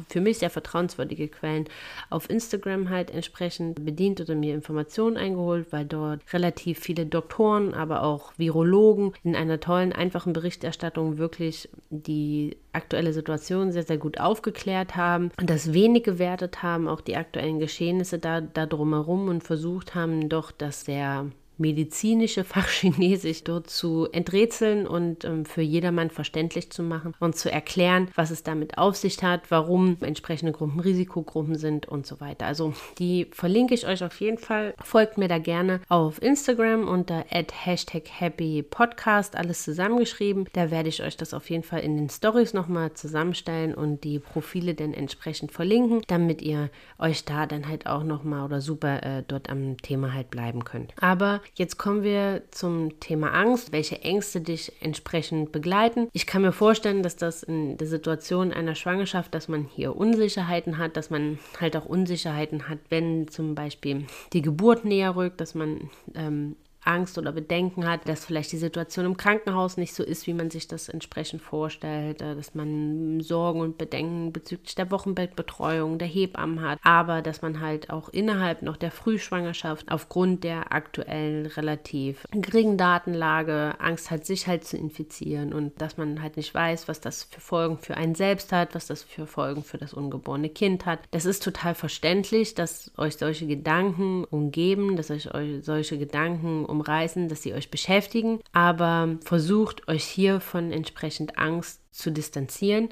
für 0.09 0.21
mich 0.21 0.39
sehr 0.39 0.49
vertrauenswürdige 0.49 1.27
Quellen 1.27 1.65
auf 2.09 2.29
Instagram 2.29 2.89
halt 2.89 3.11
entsprechend 3.11 3.83
bedient 3.83 4.21
oder 4.21 4.35
mir 4.35 4.53
Informationen 4.53 5.17
eingeholt, 5.17 5.67
weil 5.71 5.85
dort 5.85 6.21
relativ 6.33 6.79
viele 6.79 7.05
Doktoren, 7.05 7.73
aber 7.73 8.03
auch 8.03 8.33
Virologen 8.37 9.13
in 9.23 9.35
einer 9.35 9.59
tollen, 9.59 9.93
einfachen 9.93 10.33
Berichterstattung 10.33 11.17
wirklich 11.17 11.69
die 11.89 12.57
aktuelle 12.73 13.13
Situation 13.13 13.71
sehr, 13.71 13.83
sehr 13.83 13.97
gut 13.97 14.19
aufgeklärt 14.19 14.95
haben 14.95 15.31
und 15.39 15.49
das 15.49 15.73
wenig 15.73 16.03
gewertet 16.03 16.61
haben, 16.61 16.87
auch 16.87 17.01
die 17.01 17.15
aktuellen 17.15 17.59
Geschehnisse 17.59 18.19
da, 18.19 18.41
da 18.41 18.65
drumherum 18.65 19.29
und 19.29 19.43
versucht 19.43 19.95
haben, 19.95 20.29
doch 20.29 20.51
das 20.51 20.85
sehr 20.85 21.27
medizinische 21.57 22.43
Fachchinesisch 22.43 23.43
dort 23.43 23.69
zu 23.69 24.07
enträtseln 24.11 24.87
und 24.87 25.25
ähm, 25.25 25.45
für 25.45 25.61
jedermann 25.61 26.09
verständlich 26.09 26.71
zu 26.71 26.83
machen 26.83 27.13
und 27.19 27.35
zu 27.35 27.51
erklären, 27.51 28.09
was 28.15 28.31
es 28.31 28.43
damit 28.43 28.77
auf 28.77 28.95
sich 28.95 29.21
hat, 29.23 29.49
warum 29.49 29.97
entsprechende 30.01 30.51
Gruppen 30.51 30.79
Risikogruppen 30.79 31.55
sind 31.55 31.87
und 31.87 32.05
so 32.05 32.19
weiter. 32.19 32.45
Also 32.45 32.73
die 32.99 33.27
verlinke 33.31 33.73
ich 33.73 33.87
euch 33.87 34.03
auf 34.03 34.19
jeden 34.19 34.37
Fall. 34.37 34.73
Folgt 34.83 35.17
mir 35.17 35.27
da 35.27 35.37
gerne 35.37 35.81
auf 35.89 36.21
Instagram 36.21 36.87
unter 36.87 37.25
@happypodcast 37.29 39.35
alles 39.35 39.63
zusammengeschrieben. 39.63 40.47
Da 40.53 40.71
werde 40.71 40.89
ich 40.89 41.03
euch 41.03 41.17
das 41.17 41.33
auf 41.33 41.49
jeden 41.49 41.63
Fall 41.63 41.81
in 41.81 41.97
den 41.97 42.09
Stories 42.09 42.53
nochmal 42.53 42.93
zusammenstellen 42.93 43.73
und 43.73 44.03
die 44.03 44.19
Profile 44.19 44.75
dann 44.75 44.93
entsprechend 44.93 45.51
verlinken, 45.51 46.01
damit 46.07 46.41
ihr 46.41 46.69
euch 46.99 47.25
da 47.25 47.45
dann 47.45 47.67
halt 47.67 47.87
auch 47.87 48.03
nochmal 48.03 48.45
oder 48.45 48.61
super 48.61 49.03
äh, 49.03 49.23
dort 49.27 49.49
am 49.49 49.77
Thema 49.77 50.13
halt 50.13 50.29
bleiben 50.29 50.63
könnt. 50.63 50.93
Aber 50.99 51.41
Jetzt 51.53 51.77
kommen 51.77 52.03
wir 52.03 52.43
zum 52.51 52.99
Thema 52.99 53.31
Angst, 53.31 53.71
welche 53.71 54.01
Ängste 54.01 54.41
dich 54.41 54.71
entsprechend 54.81 55.51
begleiten. 55.51 56.07
Ich 56.13 56.25
kann 56.25 56.41
mir 56.41 56.51
vorstellen, 56.51 57.03
dass 57.03 57.15
das 57.15 57.43
in 57.43 57.77
der 57.77 57.87
Situation 57.87 58.51
einer 58.51 58.75
Schwangerschaft, 58.75 59.33
dass 59.33 59.47
man 59.47 59.65
hier 59.65 59.95
Unsicherheiten 59.95 60.77
hat, 60.77 60.97
dass 60.97 61.09
man 61.09 61.39
halt 61.59 61.77
auch 61.77 61.85
Unsicherheiten 61.85 62.67
hat, 62.69 62.79
wenn 62.89 63.27
zum 63.27 63.55
Beispiel 63.55 64.05
die 64.33 64.41
Geburt 64.41 64.85
näher 64.85 65.15
rückt, 65.15 65.39
dass 65.41 65.55
man 65.55 65.89
ähm, 66.15 66.55
Angst 66.85 67.17
oder 67.17 67.31
Bedenken 67.31 67.87
hat, 67.87 68.07
dass 68.07 68.25
vielleicht 68.25 68.51
die 68.51 68.57
Situation 68.57 69.05
im 69.05 69.17
Krankenhaus 69.17 69.77
nicht 69.77 69.93
so 69.93 70.03
ist, 70.03 70.27
wie 70.27 70.33
man 70.33 70.51
sich 70.51 70.67
das 70.67 70.89
entsprechend 70.89 71.41
vorstellt, 71.41 72.21
äh, 72.21 72.35
dass 72.35 72.55
man 72.55 73.21
Sorgen 73.21 73.61
und 73.61 73.77
Bedenken 73.77 74.31
bezüglich 74.31 74.75
der 74.75 74.91
Wochenbettbetreuung, 74.91 75.97
der 75.97 76.07
Hebammen 76.07 76.61
hat, 76.61 76.79
aber 76.83 77.21
dass 77.21 77.41
man 77.41 77.61
halt 77.61 77.89
auch 77.89 78.09
innerhalb 78.09 78.61
noch 78.61 78.77
der 78.77 78.91
Frühschwangerschaft 78.91 79.91
aufgrund 79.91 80.43
der 80.43 80.71
aktuellen 80.71 81.45
relativ 81.45 82.25
geringen 82.31 82.77
Datenlage 82.77 83.75
Angst 83.79 84.11
hat, 84.11 84.25
sich 84.25 84.47
halt 84.47 84.65
zu 84.65 84.77
infizieren 84.77 85.53
und 85.53 85.81
dass 85.81 85.97
man 85.97 86.21
halt 86.21 86.37
nicht 86.37 86.53
weiß, 86.53 86.87
was 86.87 87.01
das 87.01 87.23
für 87.23 87.41
Folgen 87.41 87.77
für 87.77 87.97
einen 87.97 88.15
selbst 88.15 88.51
hat, 88.51 88.75
was 88.75 88.87
das 88.87 89.03
für 89.03 89.27
Folgen 89.27 89.63
für 89.63 89.77
das 89.77 89.93
ungeborene 89.93 90.49
Kind 90.49 90.85
hat. 90.85 90.99
Das 91.11 91.25
ist 91.25 91.43
total 91.43 91.75
verständlich, 91.75 92.55
dass 92.55 92.91
euch 92.97 93.17
solche 93.17 93.47
Gedanken 93.47 94.23
umgeben, 94.25 94.95
dass 94.95 95.11
euch 95.11 95.29
solche 95.61 95.97
Gedanken 95.97 96.65
um 96.65 96.74
umreißen, 96.75 97.29
dass 97.29 97.41
sie 97.41 97.53
euch 97.53 97.71
beschäftigen, 97.71 98.39
aber 98.51 99.17
versucht 99.23 99.87
euch 99.87 100.03
hier 100.03 100.39
von 100.39 100.71
entsprechend 100.71 101.37
Angst 101.37 101.81
zu 101.91 102.11
distanzieren. 102.11 102.89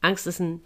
Angst 0.00 0.26
ist, 0.26 0.40
ein, 0.40 0.60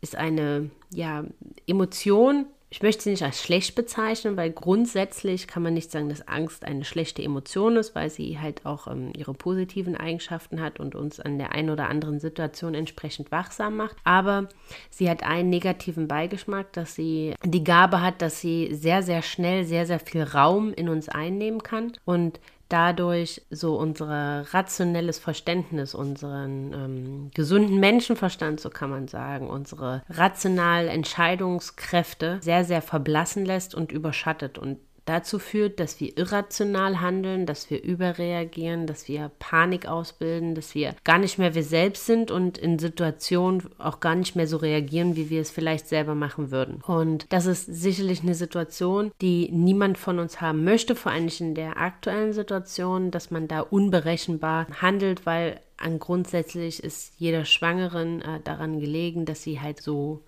ist 0.00 0.16
eine 0.16 0.70
ja, 0.92 1.24
Emotion, 1.66 2.46
ich 2.74 2.82
möchte 2.82 3.04
sie 3.04 3.10
nicht 3.10 3.22
als 3.22 3.40
schlecht 3.40 3.76
bezeichnen, 3.76 4.36
weil 4.36 4.50
grundsätzlich 4.50 5.46
kann 5.46 5.62
man 5.62 5.74
nicht 5.74 5.92
sagen, 5.92 6.08
dass 6.08 6.26
Angst 6.26 6.64
eine 6.64 6.84
schlechte 6.84 7.22
Emotion 7.22 7.76
ist, 7.76 7.94
weil 7.94 8.10
sie 8.10 8.40
halt 8.40 8.66
auch 8.66 8.88
ähm, 8.88 9.12
ihre 9.16 9.32
positiven 9.32 9.96
Eigenschaften 9.96 10.60
hat 10.60 10.80
und 10.80 10.96
uns 10.96 11.20
an 11.20 11.38
der 11.38 11.52
einen 11.52 11.70
oder 11.70 11.88
anderen 11.88 12.18
Situation 12.18 12.74
entsprechend 12.74 13.30
wachsam 13.30 13.76
macht. 13.76 13.94
Aber 14.02 14.48
sie 14.90 15.08
hat 15.08 15.22
einen 15.22 15.50
negativen 15.50 16.08
Beigeschmack, 16.08 16.72
dass 16.72 16.96
sie 16.96 17.34
die 17.44 17.62
Gabe 17.62 18.00
hat, 18.00 18.20
dass 18.20 18.40
sie 18.40 18.74
sehr, 18.74 19.04
sehr 19.04 19.22
schnell 19.22 19.64
sehr, 19.64 19.86
sehr 19.86 20.00
viel 20.00 20.24
Raum 20.24 20.74
in 20.74 20.88
uns 20.88 21.08
einnehmen 21.08 21.62
kann 21.62 21.92
und 22.04 22.40
dadurch 22.68 23.42
so 23.50 23.76
unser 23.76 24.46
rationelles 24.52 25.18
Verständnis, 25.18 25.94
unseren 25.94 26.72
ähm, 26.72 27.30
gesunden 27.34 27.78
Menschenverstand, 27.78 28.60
so 28.60 28.70
kann 28.70 28.90
man 28.90 29.08
sagen, 29.08 29.48
unsere 29.48 30.02
rationalen 30.08 30.88
Entscheidungskräfte 30.88 32.38
sehr, 32.42 32.64
sehr 32.64 32.82
verblassen 32.82 33.44
lässt 33.44 33.74
und 33.74 33.92
überschattet. 33.92 34.58
Und 34.58 34.78
dazu 35.04 35.38
führt, 35.38 35.80
dass 35.80 36.00
wir 36.00 36.16
irrational 36.16 37.00
handeln, 37.00 37.46
dass 37.46 37.70
wir 37.70 37.82
überreagieren, 37.82 38.86
dass 38.86 39.08
wir 39.08 39.30
Panik 39.38 39.86
ausbilden, 39.86 40.54
dass 40.54 40.74
wir 40.74 40.94
gar 41.04 41.18
nicht 41.18 41.38
mehr 41.38 41.54
wir 41.54 41.62
selbst 41.62 42.06
sind 42.06 42.30
und 42.30 42.58
in 42.58 42.78
Situationen 42.78 43.62
auch 43.78 44.00
gar 44.00 44.14
nicht 44.14 44.36
mehr 44.36 44.46
so 44.46 44.56
reagieren, 44.56 45.16
wie 45.16 45.30
wir 45.30 45.40
es 45.40 45.50
vielleicht 45.50 45.88
selber 45.88 46.14
machen 46.14 46.50
würden. 46.50 46.82
Und 46.86 47.26
das 47.30 47.46
ist 47.46 47.66
sicherlich 47.66 48.22
eine 48.22 48.34
Situation, 48.34 49.12
die 49.20 49.50
niemand 49.52 49.98
von 49.98 50.18
uns 50.18 50.40
haben 50.40 50.64
möchte, 50.64 50.94
vor 50.94 51.12
allem 51.12 51.26
nicht 51.26 51.40
in 51.40 51.54
der 51.54 51.78
aktuellen 51.78 52.32
Situation, 52.32 53.10
dass 53.10 53.30
man 53.30 53.48
da 53.48 53.60
unberechenbar 53.60 54.66
handelt, 54.80 55.26
weil 55.26 55.60
an 55.76 55.98
grundsätzlich 55.98 56.82
ist 56.82 57.14
jeder 57.18 57.44
Schwangeren 57.44 58.22
äh, 58.22 58.40
daran 58.42 58.80
gelegen, 58.80 59.24
dass 59.24 59.42
sie 59.42 59.60
halt 59.60 59.80
so 59.80 60.22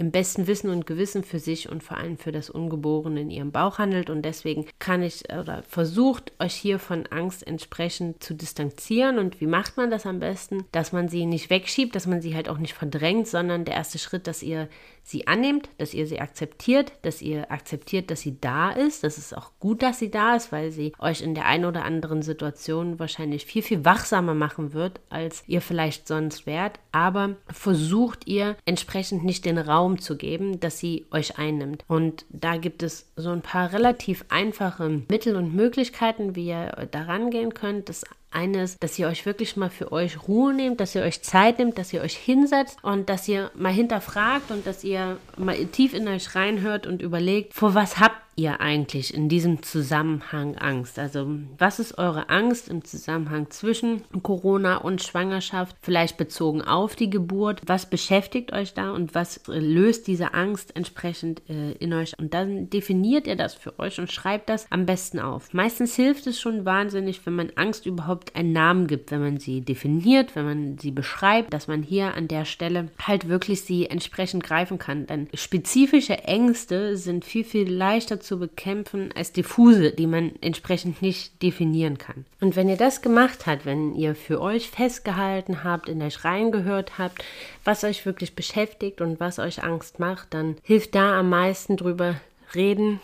im 0.00 0.10
besten 0.10 0.46
Wissen 0.46 0.70
und 0.70 0.86
Gewissen 0.86 1.24
für 1.24 1.38
sich 1.38 1.68
und 1.68 1.82
vor 1.82 1.98
allem 1.98 2.16
für 2.16 2.32
das 2.32 2.48
Ungeborene 2.48 3.20
in 3.20 3.30
ihrem 3.30 3.52
Bauch 3.52 3.78
handelt. 3.78 4.08
Und 4.08 4.22
deswegen 4.22 4.64
kann 4.78 5.02
ich 5.02 5.30
oder 5.30 5.62
versucht, 5.68 6.32
euch 6.38 6.54
hier 6.54 6.78
von 6.78 7.06
Angst 7.08 7.46
entsprechend 7.46 8.24
zu 8.24 8.34
distanzieren. 8.34 9.18
Und 9.18 9.42
wie 9.42 9.46
macht 9.46 9.76
man 9.76 9.90
das 9.90 10.06
am 10.06 10.18
besten? 10.18 10.64
Dass 10.72 10.92
man 10.92 11.08
sie 11.08 11.26
nicht 11.26 11.50
wegschiebt, 11.50 11.94
dass 11.94 12.06
man 12.06 12.22
sie 12.22 12.34
halt 12.34 12.48
auch 12.48 12.56
nicht 12.56 12.72
verdrängt, 12.72 13.28
sondern 13.28 13.66
der 13.66 13.74
erste 13.74 13.98
Schritt, 13.98 14.26
dass 14.26 14.42
ihr 14.42 14.68
sie 15.02 15.26
annehmt, 15.26 15.68
dass 15.78 15.92
ihr 15.92 16.06
sie 16.06 16.20
akzeptiert, 16.20 16.92
dass 17.02 17.20
ihr 17.20 17.50
akzeptiert, 17.50 18.10
dass 18.10 18.20
sie 18.20 18.40
da 18.40 18.70
ist. 18.70 19.04
Das 19.04 19.18
ist 19.18 19.36
auch 19.36 19.50
gut, 19.58 19.82
dass 19.82 19.98
sie 19.98 20.10
da 20.10 20.36
ist, 20.36 20.52
weil 20.52 20.70
sie 20.70 20.92
euch 20.98 21.20
in 21.20 21.34
der 21.34 21.46
einen 21.46 21.64
oder 21.64 21.84
anderen 21.84 22.22
Situation 22.22 22.98
wahrscheinlich 22.98 23.44
viel, 23.44 23.62
viel 23.62 23.84
wachsamer 23.84 24.34
machen 24.34 24.72
wird, 24.72 25.00
als 25.10 25.42
ihr 25.46 25.60
vielleicht 25.60 26.06
sonst 26.06 26.46
wärt. 26.46 26.78
Aber 26.92 27.36
versucht 27.48 28.26
ihr 28.26 28.56
entsprechend 28.64 29.24
nicht 29.24 29.44
den 29.44 29.58
Raum 29.58 29.89
zu 29.98 30.16
geben, 30.16 30.60
dass 30.60 30.78
sie 30.78 31.06
euch 31.10 31.38
einnimmt. 31.38 31.84
Und 31.88 32.24
da 32.30 32.56
gibt 32.56 32.82
es 32.82 33.06
so 33.16 33.30
ein 33.30 33.42
paar 33.42 33.72
relativ 33.72 34.24
einfache 34.28 35.02
Mittel 35.08 35.36
und 35.36 35.54
Möglichkeiten, 35.54 36.36
wie 36.36 36.48
ihr 36.48 36.88
daran 36.90 37.30
gehen 37.30 37.54
könnt. 37.54 37.88
Das 37.88 38.04
eines, 38.30 38.78
dass 38.78 38.98
ihr 38.98 39.08
euch 39.08 39.26
wirklich 39.26 39.56
mal 39.56 39.70
für 39.70 39.92
euch 39.92 40.28
Ruhe 40.28 40.54
nehmt, 40.54 40.80
dass 40.80 40.94
ihr 40.94 41.02
euch 41.02 41.22
Zeit 41.22 41.58
nehmt, 41.58 41.78
dass 41.78 41.92
ihr 41.92 42.00
euch 42.00 42.16
hinsetzt 42.16 42.78
und 42.82 43.08
dass 43.08 43.26
ihr 43.26 43.50
mal 43.54 43.72
hinterfragt 43.72 44.50
und 44.50 44.66
dass 44.66 44.84
ihr 44.84 45.16
mal 45.36 45.56
tief 45.66 45.94
in 45.94 46.06
euch 46.06 46.34
reinhört 46.34 46.86
und 46.86 47.02
überlegt, 47.02 47.54
vor 47.54 47.74
was 47.74 47.98
habt 47.98 48.20
ihr 48.40 48.60
eigentlich 48.60 49.12
in 49.12 49.28
diesem 49.28 49.62
Zusammenhang 49.62 50.56
Angst? 50.56 50.98
Also 50.98 51.28
was 51.58 51.78
ist 51.78 51.98
eure 51.98 52.30
Angst 52.30 52.68
im 52.68 52.84
Zusammenhang 52.84 53.50
zwischen 53.50 54.02
Corona 54.22 54.78
und 54.78 55.02
Schwangerschaft, 55.02 55.76
vielleicht 55.82 56.16
bezogen 56.16 56.62
auf 56.62 56.96
die 56.96 57.10
Geburt? 57.10 57.60
Was 57.66 57.88
beschäftigt 57.88 58.52
euch 58.52 58.74
da 58.74 58.92
und 58.92 59.14
was 59.14 59.40
löst 59.46 60.06
diese 60.06 60.34
Angst 60.34 60.74
entsprechend 60.74 61.42
äh, 61.48 61.72
in 61.72 61.92
euch? 61.92 62.18
Und 62.18 62.32
dann 62.32 62.70
definiert 62.70 63.26
ihr 63.26 63.36
das 63.36 63.54
für 63.54 63.78
euch 63.78 64.00
und 64.00 64.10
schreibt 64.10 64.48
das 64.48 64.66
am 64.70 64.86
besten 64.86 65.20
auf. 65.20 65.52
Meistens 65.52 65.94
hilft 65.94 66.26
es 66.26 66.40
schon 66.40 66.64
wahnsinnig, 66.64 67.24
wenn 67.26 67.34
man 67.34 67.52
Angst 67.56 67.84
überhaupt 67.84 68.34
einen 68.36 68.52
Namen 68.52 68.86
gibt, 68.86 69.10
wenn 69.10 69.20
man 69.20 69.38
sie 69.38 69.60
definiert, 69.60 70.34
wenn 70.34 70.46
man 70.46 70.78
sie 70.78 70.90
beschreibt, 70.90 71.52
dass 71.52 71.68
man 71.68 71.82
hier 71.82 72.14
an 72.14 72.28
der 72.28 72.46
Stelle 72.46 72.88
halt 73.02 73.28
wirklich 73.28 73.62
sie 73.62 73.86
entsprechend 73.86 74.42
greifen 74.42 74.78
kann. 74.78 75.06
Denn 75.06 75.28
spezifische 75.34 76.24
Ängste 76.24 76.96
sind 76.96 77.24
viel, 77.24 77.44
viel 77.44 77.70
leichter 77.70 78.20
zu 78.20 78.29
zu 78.30 78.38
bekämpfen 78.38 79.10
als 79.16 79.32
diffuse, 79.32 79.90
die 79.90 80.06
man 80.06 80.30
entsprechend 80.40 81.02
nicht 81.02 81.42
definieren 81.42 81.98
kann. 81.98 82.26
Und 82.40 82.54
wenn 82.54 82.68
ihr 82.68 82.76
das 82.76 83.02
gemacht 83.02 83.44
habt, 83.46 83.66
wenn 83.66 83.92
ihr 83.96 84.14
für 84.14 84.40
euch 84.40 84.70
festgehalten 84.70 85.64
habt, 85.64 85.88
in 85.88 86.00
euch 86.00 86.24
reingehört 86.24 86.96
habt, 86.96 87.24
was 87.64 87.82
euch 87.82 88.06
wirklich 88.06 88.36
beschäftigt 88.36 89.00
und 89.00 89.18
was 89.18 89.40
euch 89.40 89.64
Angst 89.64 89.98
macht, 89.98 90.32
dann 90.32 90.54
hilft 90.62 90.94
da 90.94 91.18
am 91.18 91.28
meisten 91.28 91.76
drüber 91.76 92.20
reden, 92.54 93.00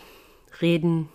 reden, 0.61 1.09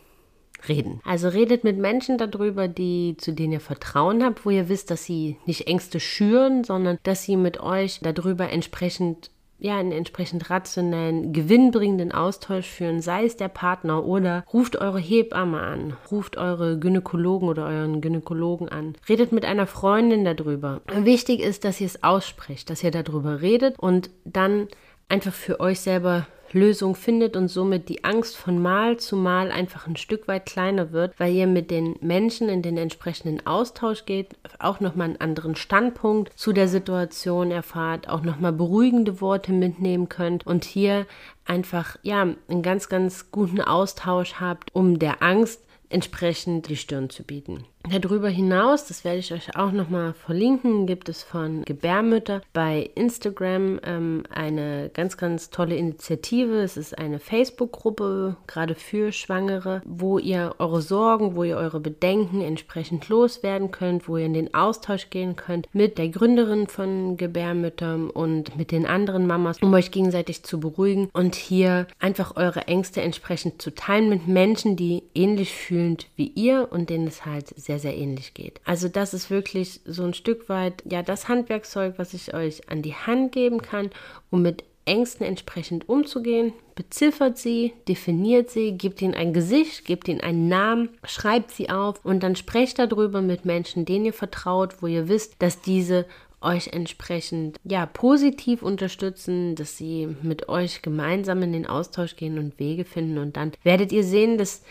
reden. 0.68 1.00
Also 1.06 1.28
redet 1.28 1.64
mit 1.64 1.78
Menschen 1.78 2.18
darüber, 2.18 2.68
die, 2.68 3.16
zu 3.16 3.32
denen 3.32 3.54
ihr 3.54 3.60
Vertrauen 3.60 4.22
habt, 4.22 4.44
wo 4.44 4.50
ihr 4.50 4.68
wisst, 4.68 4.90
dass 4.90 5.06
sie 5.06 5.38
nicht 5.46 5.68
Ängste 5.68 6.00
schüren, 6.00 6.64
sondern 6.64 6.98
dass 7.04 7.22
sie 7.22 7.36
mit 7.36 7.60
euch 7.60 8.00
darüber 8.02 8.50
entsprechend 8.50 9.30
ja, 9.62 9.78
einen 9.78 9.92
entsprechend 9.92 10.50
rationellen, 10.50 11.32
gewinnbringenden 11.32 12.10
Austausch 12.10 12.66
führen, 12.66 13.00
sei 13.00 13.24
es 13.24 13.36
der 13.36 13.46
Partner 13.46 14.04
oder 14.04 14.44
ruft 14.52 14.76
eure 14.76 14.98
Hebamme 14.98 15.60
an, 15.60 15.96
ruft 16.10 16.36
eure 16.36 16.80
Gynäkologen 16.80 17.48
oder 17.48 17.66
euren 17.66 18.00
Gynäkologen 18.00 18.68
an, 18.68 18.96
redet 19.08 19.30
mit 19.30 19.44
einer 19.44 19.68
Freundin 19.68 20.24
darüber. 20.24 20.80
Wichtig 20.92 21.40
ist, 21.40 21.64
dass 21.64 21.80
ihr 21.80 21.86
es 21.86 22.02
aussprecht, 22.02 22.70
dass 22.70 22.82
ihr 22.82 22.90
darüber 22.90 23.40
redet 23.40 23.78
und 23.78 24.10
dann 24.24 24.66
einfach 25.08 25.32
für 25.32 25.60
euch 25.60 25.78
selber 25.78 26.26
Lösung 26.54 26.94
findet 26.94 27.36
und 27.36 27.48
somit 27.48 27.88
die 27.88 28.04
Angst 28.04 28.36
von 28.36 28.60
Mal 28.60 28.98
zu 28.98 29.16
Mal 29.16 29.50
einfach 29.50 29.86
ein 29.86 29.96
Stück 29.96 30.28
weit 30.28 30.46
kleiner 30.46 30.92
wird, 30.92 31.18
weil 31.18 31.32
ihr 31.32 31.46
mit 31.46 31.70
den 31.70 31.96
Menschen 32.00 32.48
in 32.48 32.62
den 32.62 32.76
entsprechenden 32.76 33.46
Austausch 33.46 34.04
geht, 34.04 34.36
auch 34.58 34.80
nochmal 34.80 35.08
einen 35.08 35.20
anderen 35.20 35.56
Standpunkt 35.56 36.32
zu 36.38 36.52
der 36.52 36.68
Situation 36.68 37.50
erfahrt, 37.50 38.08
auch 38.08 38.22
nochmal 38.22 38.52
beruhigende 38.52 39.20
Worte 39.20 39.52
mitnehmen 39.52 40.08
könnt 40.08 40.46
und 40.46 40.64
hier 40.64 41.06
einfach 41.44 41.96
ja 42.02 42.22
einen 42.22 42.62
ganz, 42.62 42.88
ganz 42.88 43.30
guten 43.30 43.60
Austausch 43.60 44.34
habt, 44.34 44.74
um 44.74 44.98
der 44.98 45.22
Angst 45.22 45.62
entsprechend 45.88 46.68
die 46.68 46.76
Stirn 46.76 47.10
zu 47.10 47.22
bieten. 47.22 47.64
Darüber 47.90 48.28
hinaus, 48.28 48.86
das 48.86 49.04
werde 49.04 49.18
ich 49.18 49.32
euch 49.32 49.56
auch 49.56 49.72
nochmal 49.72 50.14
verlinken, 50.14 50.86
gibt 50.86 51.08
es 51.08 51.22
von 51.22 51.64
Gebärmütter 51.64 52.40
bei 52.52 52.90
Instagram 52.94 53.80
ähm, 53.84 54.22
eine 54.32 54.90
ganz, 54.94 55.16
ganz 55.16 55.50
tolle 55.50 55.76
Initiative. 55.76 56.60
Es 56.62 56.76
ist 56.76 56.96
eine 56.96 57.18
Facebook-Gruppe, 57.18 58.36
gerade 58.46 58.74
für 58.74 59.12
Schwangere, 59.12 59.82
wo 59.84 60.18
ihr 60.18 60.54
eure 60.58 60.80
Sorgen, 60.80 61.34
wo 61.34 61.44
ihr 61.44 61.56
eure 61.56 61.80
Bedenken 61.80 62.40
entsprechend 62.40 63.08
loswerden 63.08 63.72
könnt, 63.72 64.08
wo 64.08 64.16
ihr 64.16 64.26
in 64.26 64.34
den 64.34 64.54
Austausch 64.54 65.10
gehen 65.10 65.34
könnt 65.34 65.68
mit 65.72 65.98
der 65.98 66.08
Gründerin 66.08 66.68
von 66.68 67.16
Gebärmüttern 67.16 68.10
und 68.10 68.56
mit 68.56 68.70
den 68.70 68.86
anderen 68.86 69.26
Mamas, 69.26 69.58
um 69.60 69.74
euch 69.74 69.90
gegenseitig 69.90 70.44
zu 70.44 70.60
beruhigen 70.60 71.10
und 71.12 71.34
hier 71.34 71.88
einfach 71.98 72.36
eure 72.36 72.68
Ängste 72.68 73.02
entsprechend 73.02 73.60
zu 73.60 73.74
teilen 73.74 74.08
mit 74.08 74.28
Menschen, 74.28 74.76
die 74.76 75.02
ähnlich 75.14 75.52
fühlend 75.52 76.06
wie 76.16 76.28
ihr 76.28 76.68
und 76.70 76.88
denen 76.88 77.08
es 77.08 77.26
halt 77.26 77.48
sehr 77.48 77.71
sehr, 77.72 77.92
sehr 77.92 77.96
ähnlich 77.96 78.34
geht. 78.34 78.60
Also 78.64 78.88
das 78.88 79.14
ist 79.14 79.30
wirklich 79.30 79.80
so 79.84 80.04
ein 80.04 80.14
Stück 80.14 80.48
weit, 80.48 80.82
ja, 80.84 81.02
das 81.02 81.28
Handwerkszeug, 81.28 81.94
was 81.96 82.12
ich 82.12 82.34
euch 82.34 82.68
an 82.68 82.82
die 82.82 82.94
Hand 82.94 83.32
geben 83.32 83.62
kann, 83.62 83.90
um 84.30 84.42
mit 84.42 84.64
Ängsten 84.84 85.24
entsprechend 85.24 85.88
umzugehen. 85.88 86.52
Beziffert 86.74 87.38
sie, 87.38 87.72
definiert 87.88 88.50
sie, 88.50 88.72
gibt 88.72 89.00
ihnen 89.00 89.14
ein 89.14 89.32
Gesicht, 89.32 89.84
gibt 89.84 90.08
ihnen 90.08 90.20
einen 90.20 90.48
Namen, 90.48 90.90
schreibt 91.04 91.52
sie 91.52 91.70
auf 91.70 92.04
und 92.04 92.22
dann 92.22 92.36
sprecht 92.36 92.78
darüber 92.78 93.22
mit 93.22 93.44
Menschen, 93.44 93.84
denen 93.84 94.06
ihr 94.06 94.12
vertraut, 94.12 94.82
wo 94.82 94.86
ihr 94.86 95.08
wisst, 95.08 95.36
dass 95.38 95.60
diese 95.60 96.06
euch 96.40 96.68
entsprechend 96.72 97.56
ja 97.62 97.86
positiv 97.86 98.62
unterstützen, 98.62 99.54
dass 99.54 99.76
sie 99.76 100.08
mit 100.22 100.48
euch 100.48 100.82
gemeinsam 100.82 101.42
in 101.42 101.52
den 101.52 101.66
Austausch 101.66 102.16
gehen 102.16 102.38
und 102.38 102.58
Wege 102.58 102.84
finden 102.84 103.18
und 103.18 103.36
dann 103.36 103.52
werdet 103.62 103.92
ihr 103.92 104.02
sehen, 104.02 104.38
dass 104.38 104.62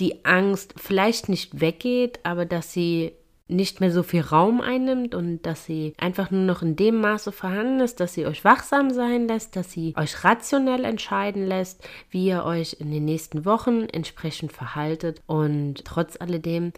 die 0.00 0.24
Angst 0.24 0.74
vielleicht 0.76 1.28
nicht 1.28 1.60
weggeht, 1.60 2.20
aber 2.24 2.46
dass 2.46 2.72
sie 2.72 3.12
nicht 3.50 3.80
mehr 3.80 3.90
so 3.90 4.02
viel 4.02 4.20
Raum 4.20 4.60
einnimmt 4.60 5.14
und 5.14 5.42
dass 5.42 5.64
sie 5.64 5.92
einfach 5.98 6.30
nur 6.30 6.42
noch 6.42 6.62
in 6.62 6.76
dem 6.76 7.00
Maße 7.00 7.32
vorhanden 7.32 7.80
ist, 7.80 8.00
dass 8.00 8.14
sie 8.14 8.26
euch 8.26 8.44
wachsam 8.44 8.90
sein 8.90 9.26
lässt, 9.26 9.56
dass 9.56 9.72
sie 9.72 9.94
euch 9.96 10.24
rationell 10.24 10.84
entscheiden 10.84 11.46
lässt, 11.46 11.86
wie 12.10 12.26
ihr 12.26 12.44
euch 12.44 12.76
in 12.78 12.90
den 12.90 13.04
nächsten 13.04 13.44
Wochen 13.44 13.82
entsprechend 13.82 14.52
verhaltet. 14.52 15.20
Und 15.26 15.84
trotz 15.84 16.16
alledem 16.20 16.72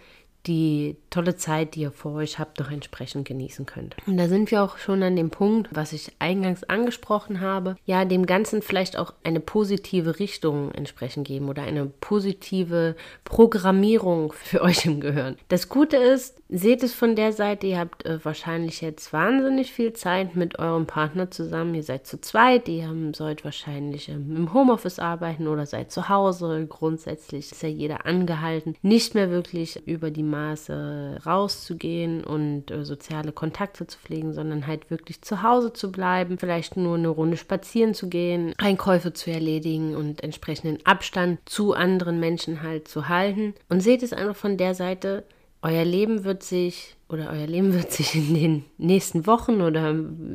die 0.46 0.96
tolle 1.10 1.36
Zeit, 1.36 1.74
die 1.74 1.82
ihr 1.82 1.92
vor 1.92 2.14
euch 2.14 2.38
habt, 2.38 2.58
noch 2.58 2.70
entsprechend 2.70 3.28
genießen 3.28 3.66
könnt. 3.66 3.96
Und 4.06 4.16
da 4.16 4.28
sind 4.28 4.50
wir 4.50 4.62
auch 4.62 4.78
schon 4.78 5.02
an 5.02 5.14
dem 5.14 5.30
Punkt, 5.30 5.68
was 5.72 5.92
ich 5.92 6.12
eingangs 6.18 6.64
angesprochen 6.64 7.40
habe, 7.40 7.76
ja, 7.84 8.04
dem 8.04 8.26
Ganzen 8.26 8.62
vielleicht 8.62 8.96
auch 8.96 9.12
eine 9.22 9.40
positive 9.40 10.18
Richtung 10.18 10.72
entsprechend 10.72 11.26
geben 11.26 11.48
oder 11.48 11.62
eine 11.62 11.86
positive 11.86 12.96
Programmierung 13.24 14.32
für 14.32 14.62
euch 14.62 14.84
im 14.84 15.00
Gehirn. 15.00 15.36
Das 15.48 15.68
Gute 15.68 15.96
ist, 15.96 16.42
seht 16.48 16.82
es 16.82 16.92
von 16.92 17.16
der 17.16 17.32
Seite, 17.32 17.66
ihr 17.66 17.78
habt 17.78 18.04
äh, 18.04 18.24
wahrscheinlich 18.24 18.80
jetzt 18.80 19.12
wahnsinnig 19.12 19.72
viel 19.72 19.92
Zeit 19.92 20.34
mit 20.34 20.58
eurem 20.58 20.86
Partner 20.86 21.30
zusammen, 21.30 21.74
ihr 21.74 21.82
seid 21.82 22.06
zu 22.06 22.20
zweit, 22.20 22.68
ihr 22.68 22.92
sollt 23.14 23.44
wahrscheinlich 23.44 24.08
ähm, 24.08 24.36
im 24.36 24.52
Homeoffice 24.52 24.98
arbeiten 24.98 25.46
oder 25.46 25.66
seid 25.66 25.92
zu 25.92 26.08
Hause. 26.08 26.66
Grundsätzlich 26.68 27.52
ist 27.52 27.62
ja 27.62 27.68
jeder 27.68 28.06
angehalten, 28.06 28.76
nicht 28.82 29.14
mehr 29.14 29.30
wirklich 29.30 29.86
über 29.86 30.10
die 30.10 30.22
Maße 30.32 31.20
rauszugehen 31.24 32.24
und 32.24 32.70
äh, 32.70 32.84
soziale 32.84 33.30
Kontakte 33.30 33.86
zu 33.86 33.98
pflegen, 33.98 34.32
sondern 34.32 34.66
halt 34.66 34.90
wirklich 34.90 35.22
zu 35.22 35.42
Hause 35.42 35.72
zu 35.72 35.92
bleiben, 35.92 36.38
vielleicht 36.38 36.76
nur 36.76 36.96
eine 36.96 37.08
Runde 37.08 37.36
spazieren 37.36 37.94
zu 37.94 38.08
gehen, 38.08 38.54
Einkäufe 38.58 39.12
zu 39.12 39.30
erledigen 39.30 39.94
und 39.94 40.24
entsprechenden 40.24 40.84
Abstand 40.84 41.38
zu 41.46 41.74
anderen 41.74 42.18
Menschen 42.18 42.62
halt 42.62 42.88
zu 42.88 43.08
halten. 43.08 43.54
Und 43.68 43.80
seht 43.80 44.02
es 44.02 44.12
einfach 44.12 44.36
von 44.36 44.56
der 44.56 44.74
Seite, 44.74 45.24
euer 45.62 45.84
Leben 45.84 46.24
wird 46.24 46.42
sich 46.42 46.96
oder 47.08 47.30
euer 47.30 47.46
Leben 47.46 47.72
wird 47.72 47.92
sich 47.92 48.14
in 48.16 48.34
den 48.34 48.64
nächsten 48.78 49.26
Wochen 49.26 49.60
oder 49.60 49.94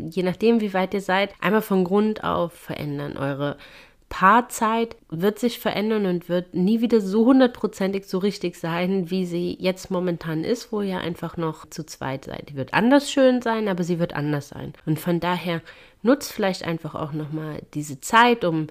je 0.10 0.24
nachdem, 0.24 0.62
wie 0.62 0.74
weit 0.74 0.94
ihr 0.94 1.02
seid, 1.02 1.34
einmal 1.42 1.62
von 1.62 1.84
Grund 1.84 2.24
auf 2.24 2.54
verändern. 2.54 3.18
Eure 3.18 3.58
Paarzeit 4.10 4.96
wird 5.10 5.38
sich 5.38 5.60
verändern 5.60 6.06
und 6.06 6.30
wird 6.30 6.54
nie 6.54 6.82
wieder 6.82 7.02
so 7.02 7.26
hundertprozentig 7.26 8.06
so 8.06 8.20
richtig 8.20 8.56
sein, 8.56 9.10
wie 9.10 9.26
sie 9.26 9.58
jetzt 9.60 9.92
momentan 9.92 10.44
ist, 10.44 10.72
wo 10.72 10.82
ihr 10.82 11.00
einfach 11.00 11.36
noch 11.36 11.70
zu 11.70 11.86
zweit 11.86 12.26
seid. 12.26 12.50
Die 12.50 12.56
wird 12.56 12.74
anders 12.74 13.12
schön 13.12 13.42
sein, 13.42 13.68
aber 13.68 13.84
sie 13.84 14.00
wird 14.00 14.14
anders 14.14 14.50
sein. 14.50 14.74
Und 14.86 15.00
von 15.00 15.20
daher 15.20 15.62
nutzt 16.04 16.32
vielleicht 16.32 16.64
einfach 16.64 16.96
auch 16.96 17.12
nochmal 17.12 17.62
diese 17.74 18.00
Zeit, 18.00 18.46
um 18.46 18.68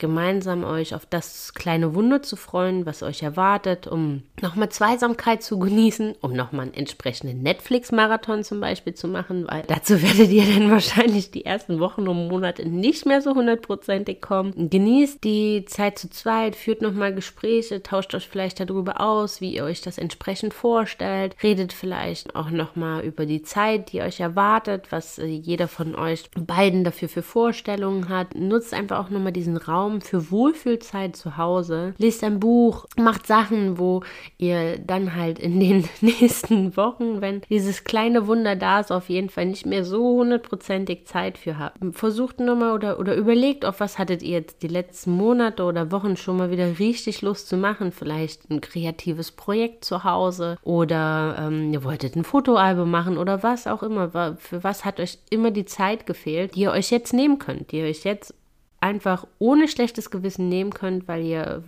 gemeinsam 0.00 0.64
euch 0.64 0.94
auf 0.94 1.06
das 1.06 1.54
kleine 1.54 1.94
Wunder 1.94 2.22
zu 2.22 2.34
freuen, 2.34 2.86
was 2.86 3.04
euch 3.04 3.22
erwartet, 3.22 3.86
um 3.86 4.22
nochmal 4.42 4.70
Zweisamkeit 4.70 5.42
zu 5.42 5.58
genießen, 5.58 6.16
um 6.20 6.32
nochmal 6.32 6.66
einen 6.66 6.74
entsprechenden 6.74 7.42
Netflix-Marathon 7.42 8.42
zum 8.42 8.60
Beispiel 8.60 8.94
zu 8.94 9.06
machen, 9.06 9.46
weil 9.48 9.62
dazu 9.68 10.02
werdet 10.02 10.30
ihr 10.30 10.44
dann 10.44 10.70
wahrscheinlich 10.72 11.30
die 11.30 11.44
ersten 11.44 11.78
Wochen 11.78 12.08
und 12.08 12.28
Monate 12.28 12.68
nicht 12.68 13.06
mehr 13.06 13.22
so 13.22 13.34
hundertprozentig 13.34 14.20
kommen. 14.20 14.70
Genießt 14.70 15.22
die 15.22 15.64
Zeit 15.66 15.98
zu 15.98 16.10
zweit, 16.10 16.56
führt 16.56 16.82
nochmal 16.82 17.14
Gespräche, 17.14 17.82
tauscht 17.82 18.14
euch 18.14 18.28
vielleicht 18.28 18.60
darüber 18.60 19.00
aus, 19.00 19.40
wie 19.40 19.54
ihr 19.54 19.64
euch 19.64 19.82
das 19.82 19.98
entsprechend 19.98 20.54
vorstellt, 20.54 21.36
redet 21.42 21.72
vielleicht 21.72 22.34
auch 22.34 22.50
nochmal 22.50 23.04
über 23.04 23.26
die 23.26 23.42
Zeit, 23.42 23.92
die 23.92 24.00
euch 24.00 24.20
erwartet, 24.20 24.86
was 24.90 25.18
äh, 25.18 25.26
jeder 25.26 25.68
von 25.68 25.94
euch 25.94 26.30
beiden 26.34 26.84
dafür 26.84 27.08
für 27.08 27.22
Vorstellungen 27.22 28.08
hat. 28.08 28.34
Nutzt 28.34 28.72
einfach 28.72 29.04
auch 29.04 29.10
nochmal 29.10 29.32
diesen 29.32 29.56
Raum, 29.56 29.89
Raum 29.90 30.00
für 30.00 30.30
Wohlfühlzeit 30.30 31.16
zu 31.16 31.36
Hause. 31.36 31.94
Lest 31.98 32.22
ein 32.24 32.40
Buch, 32.40 32.86
macht 32.96 33.26
Sachen, 33.26 33.78
wo 33.78 34.02
ihr 34.38 34.78
dann 34.78 35.14
halt 35.14 35.38
in 35.38 35.58
den 35.58 35.88
nächsten 36.00 36.76
Wochen, 36.76 37.20
wenn 37.20 37.42
dieses 37.50 37.84
kleine 37.84 38.26
Wunder 38.26 38.56
da 38.56 38.80
ist, 38.80 38.92
auf 38.92 39.08
jeden 39.08 39.28
Fall 39.28 39.46
nicht 39.46 39.66
mehr 39.66 39.84
so 39.84 40.18
hundertprozentig 40.18 41.06
Zeit 41.06 41.38
für 41.38 41.58
habt. 41.58 41.78
Versucht 41.92 42.40
nochmal 42.40 42.72
oder, 42.72 42.98
oder 42.98 43.14
überlegt, 43.14 43.64
auf 43.64 43.80
was 43.80 43.98
hattet 43.98 44.22
ihr 44.22 44.30
jetzt 44.30 44.62
die 44.62 44.68
letzten 44.68 45.12
Monate 45.12 45.64
oder 45.64 45.90
Wochen 45.90 46.16
schon 46.16 46.36
mal 46.36 46.50
wieder 46.50 46.78
richtig 46.78 47.22
Lust 47.22 47.48
zu 47.48 47.56
machen. 47.56 47.92
Vielleicht 47.92 48.50
ein 48.50 48.60
kreatives 48.60 49.32
Projekt 49.32 49.84
zu 49.84 50.04
Hause 50.04 50.58
oder 50.62 51.36
ähm, 51.38 51.72
ihr 51.72 51.84
wolltet 51.84 52.16
ein 52.16 52.24
Fotoalbum 52.24 52.90
machen 52.90 53.18
oder 53.18 53.42
was 53.42 53.66
auch 53.66 53.82
immer. 53.82 54.36
Für 54.38 54.62
was 54.62 54.84
hat 54.84 55.00
euch 55.00 55.18
immer 55.30 55.50
die 55.50 55.64
Zeit 55.64 56.06
gefehlt, 56.06 56.54
die 56.54 56.60
ihr 56.60 56.72
euch 56.72 56.90
jetzt 56.90 57.12
nehmen 57.12 57.38
könnt, 57.38 57.72
die 57.72 57.78
ihr 57.78 57.86
euch 57.86 58.04
jetzt 58.04 58.34
einfach 58.80 59.26
ohne 59.38 59.68
schlechtes 59.68 60.10
Gewissen 60.10 60.48
nehmen 60.48 60.72
könnt, 60.72 61.06
weil 61.06 61.22
ihr 61.22 61.62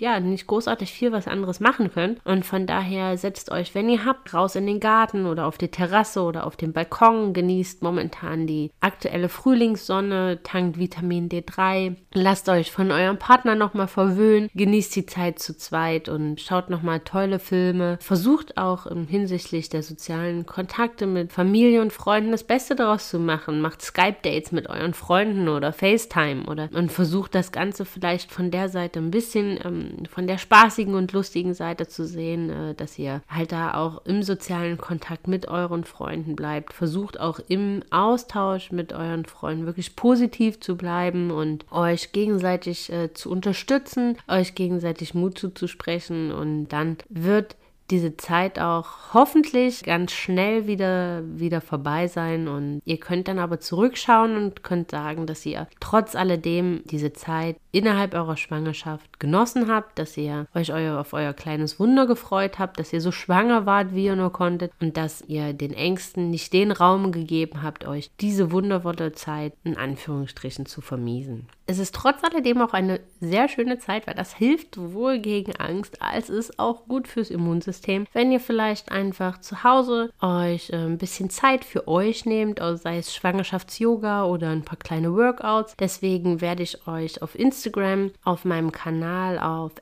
ja 0.00 0.18
nicht 0.18 0.46
großartig 0.46 0.90
viel 0.90 1.12
was 1.12 1.28
anderes 1.28 1.60
machen 1.60 1.92
könnt. 1.92 2.24
Und 2.24 2.44
von 2.44 2.66
daher 2.66 3.16
setzt 3.16 3.52
euch, 3.52 3.74
wenn 3.74 3.88
ihr 3.88 4.04
habt, 4.04 4.34
raus 4.34 4.56
in 4.56 4.66
den 4.66 4.80
Garten 4.80 5.26
oder 5.26 5.46
auf 5.46 5.58
die 5.58 5.68
Terrasse 5.68 6.22
oder 6.22 6.46
auf 6.46 6.56
den 6.56 6.72
Balkon, 6.72 7.32
genießt 7.32 7.82
momentan 7.82 8.46
die 8.46 8.72
aktuelle 8.80 9.28
Frühlingssonne, 9.28 10.40
tankt 10.42 10.78
Vitamin 10.78 11.28
D3, 11.28 11.94
lasst 12.12 12.48
euch 12.48 12.72
von 12.72 12.90
eurem 12.90 13.18
Partner 13.18 13.54
nochmal 13.54 13.88
verwöhnen, 13.88 14.50
genießt 14.54 14.96
die 14.96 15.06
Zeit 15.06 15.38
zu 15.38 15.56
zweit 15.56 16.08
und 16.08 16.40
schaut 16.40 16.68
nochmal 16.68 17.00
tolle 17.00 17.38
Filme. 17.38 17.98
Versucht 18.00 18.58
auch 18.58 18.86
hinsichtlich 19.08 19.68
der 19.68 19.84
sozialen 19.84 20.46
Kontakte 20.46 21.06
mit 21.06 21.32
Familie 21.32 21.80
und 21.80 21.92
Freunden 21.92 22.32
das 22.32 22.44
Beste 22.44 22.74
daraus 22.74 23.08
zu 23.08 23.20
machen. 23.20 23.60
Macht 23.60 23.82
Skype-Dates 23.82 24.50
mit 24.50 24.68
euren 24.68 24.94
Freunden 24.94 25.48
oder 25.48 25.72
FaceTime 25.72 26.46
oder 26.46 26.55
oder 26.56 26.78
und 26.78 26.90
versucht 26.90 27.34
das 27.34 27.52
Ganze 27.52 27.84
vielleicht 27.84 28.32
von 28.32 28.50
der 28.50 28.68
Seite 28.68 28.98
ein 28.98 29.10
bisschen 29.10 29.58
ähm, 29.64 30.06
von 30.08 30.26
der 30.26 30.38
spaßigen 30.38 30.94
und 30.94 31.12
lustigen 31.12 31.54
Seite 31.54 31.86
zu 31.86 32.06
sehen, 32.06 32.50
äh, 32.50 32.74
dass 32.74 32.98
ihr 32.98 33.22
halt 33.28 33.52
da 33.52 33.74
auch 33.74 34.04
im 34.06 34.22
sozialen 34.22 34.78
Kontakt 34.78 35.28
mit 35.28 35.48
euren 35.48 35.84
Freunden 35.84 36.36
bleibt. 36.36 36.72
Versucht 36.72 37.20
auch 37.20 37.40
im 37.48 37.82
Austausch 37.90 38.72
mit 38.72 38.92
euren 38.92 39.24
Freunden 39.24 39.66
wirklich 39.66 39.96
positiv 39.96 40.60
zu 40.60 40.76
bleiben 40.76 41.30
und 41.30 41.70
euch 41.70 42.12
gegenseitig 42.12 42.92
äh, 42.92 43.12
zu 43.12 43.30
unterstützen, 43.30 44.16
euch 44.28 44.54
gegenseitig 44.54 45.14
Mut 45.14 45.38
zuzusprechen 45.38 46.32
und 46.32 46.68
dann 46.68 46.96
wird 47.08 47.56
diese 47.90 48.16
Zeit 48.16 48.58
auch 48.58 49.14
hoffentlich 49.14 49.84
ganz 49.84 50.12
schnell 50.12 50.66
wieder, 50.66 51.22
wieder 51.24 51.60
vorbei 51.60 52.08
sein 52.08 52.48
und 52.48 52.82
ihr 52.84 52.98
könnt 52.98 53.28
dann 53.28 53.38
aber 53.38 53.60
zurückschauen 53.60 54.36
und 54.36 54.62
könnt 54.62 54.90
sagen, 54.90 55.26
dass 55.26 55.46
ihr 55.46 55.68
trotz 55.80 56.16
alledem 56.16 56.82
diese 56.84 57.12
Zeit 57.12 57.56
innerhalb 57.72 58.14
eurer 58.14 58.36
Schwangerschaft 58.36 59.20
genossen 59.20 59.68
habt, 59.70 59.98
dass 59.98 60.16
ihr 60.16 60.46
euch 60.54 60.72
euer, 60.72 60.98
auf 60.98 61.12
euer 61.12 61.32
kleines 61.32 61.78
Wunder 61.78 62.06
gefreut 62.06 62.58
habt, 62.58 62.80
dass 62.80 62.92
ihr 62.92 63.00
so 63.00 63.12
schwanger 63.12 63.66
wart, 63.66 63.94
wie 63.94 64.06
ihr 64.06 64.16
nur 64.16 64.32
konntet 64.32 64.72
und 64.80 64.96
dass 64.96 65.22
ihr 65.26 65.52
den 65.52 65.72
Ängsten 65.72 66.30
nicht 66.30 66.52
den 66.52 66.72
Raum 66.72 67.12
gegeben 67.12 67.62
habt, 67.62 67.86
euch 67.86 68.10
diese 68.20 68.50
wundervolle 68.50 69.12
Zeit 69.12 69.52
in 69.64 69.76
Anführungsstrichen 69.76 70.66
zu 70.66 70.80
vermiesen. 70.80 71.48
Es 71.68 71.80
ist 71.80 71.96
trotz 71.96 72.22
alledem 72.22 72.60
auch 72.62 72.72
eine 72.74 73.00
sehr 73.20 73.48
schöne 73.48 73.78
Zeit, 73.78 74.06
weil 74.06 74.14
das 74.14 74.32
hilft 74.34 74.76
sowohl 74.76 75.18
gegen 75.18 75.56
Angst 75.56 76.00
als 76.00 76.30
ist 76.30 76.60
auch 76.60 76.86
gut 76.86 77.08
fürs 77.08 77.28
Immunsystem. 77.30 78.06
Wenn 78.12 78.30
ihr 78.30 78.38
vielleicht 78.38 78.92
einfach 78.92 79.40
zu 79.40 79.64
Hause 79.64 80.12
euch 80.20 80.70
äh, 80.70 80.76
ein 80.76 80.98
bisschen 80.98 81.28
Zeit 81.28 81.64
für 81.64 81.88
euch 81.88 82.24
nehmt, 82.24 82.60
also 82.60 82.80
sei 82.80 82.98
es 82.98 83.12
Schwangerschafts-Yoga 83.14 84.26
oder 84.26 84.50
ein 84.50 84.62
paar 84.62 84.78
kleine 84.78 85.12
Workouts. 85.12 85.74
Deswegen 85.76 86.40
werde 86.40 86.62
ich 86.62 86.86
euch 86.86 87.20
auf 87.20 87.36
Instagram, 87.36 88.12
auf 88.22 88.44
meinem 88.44 88.70
Kanal 88.70 89.40
auf 89.40 89.72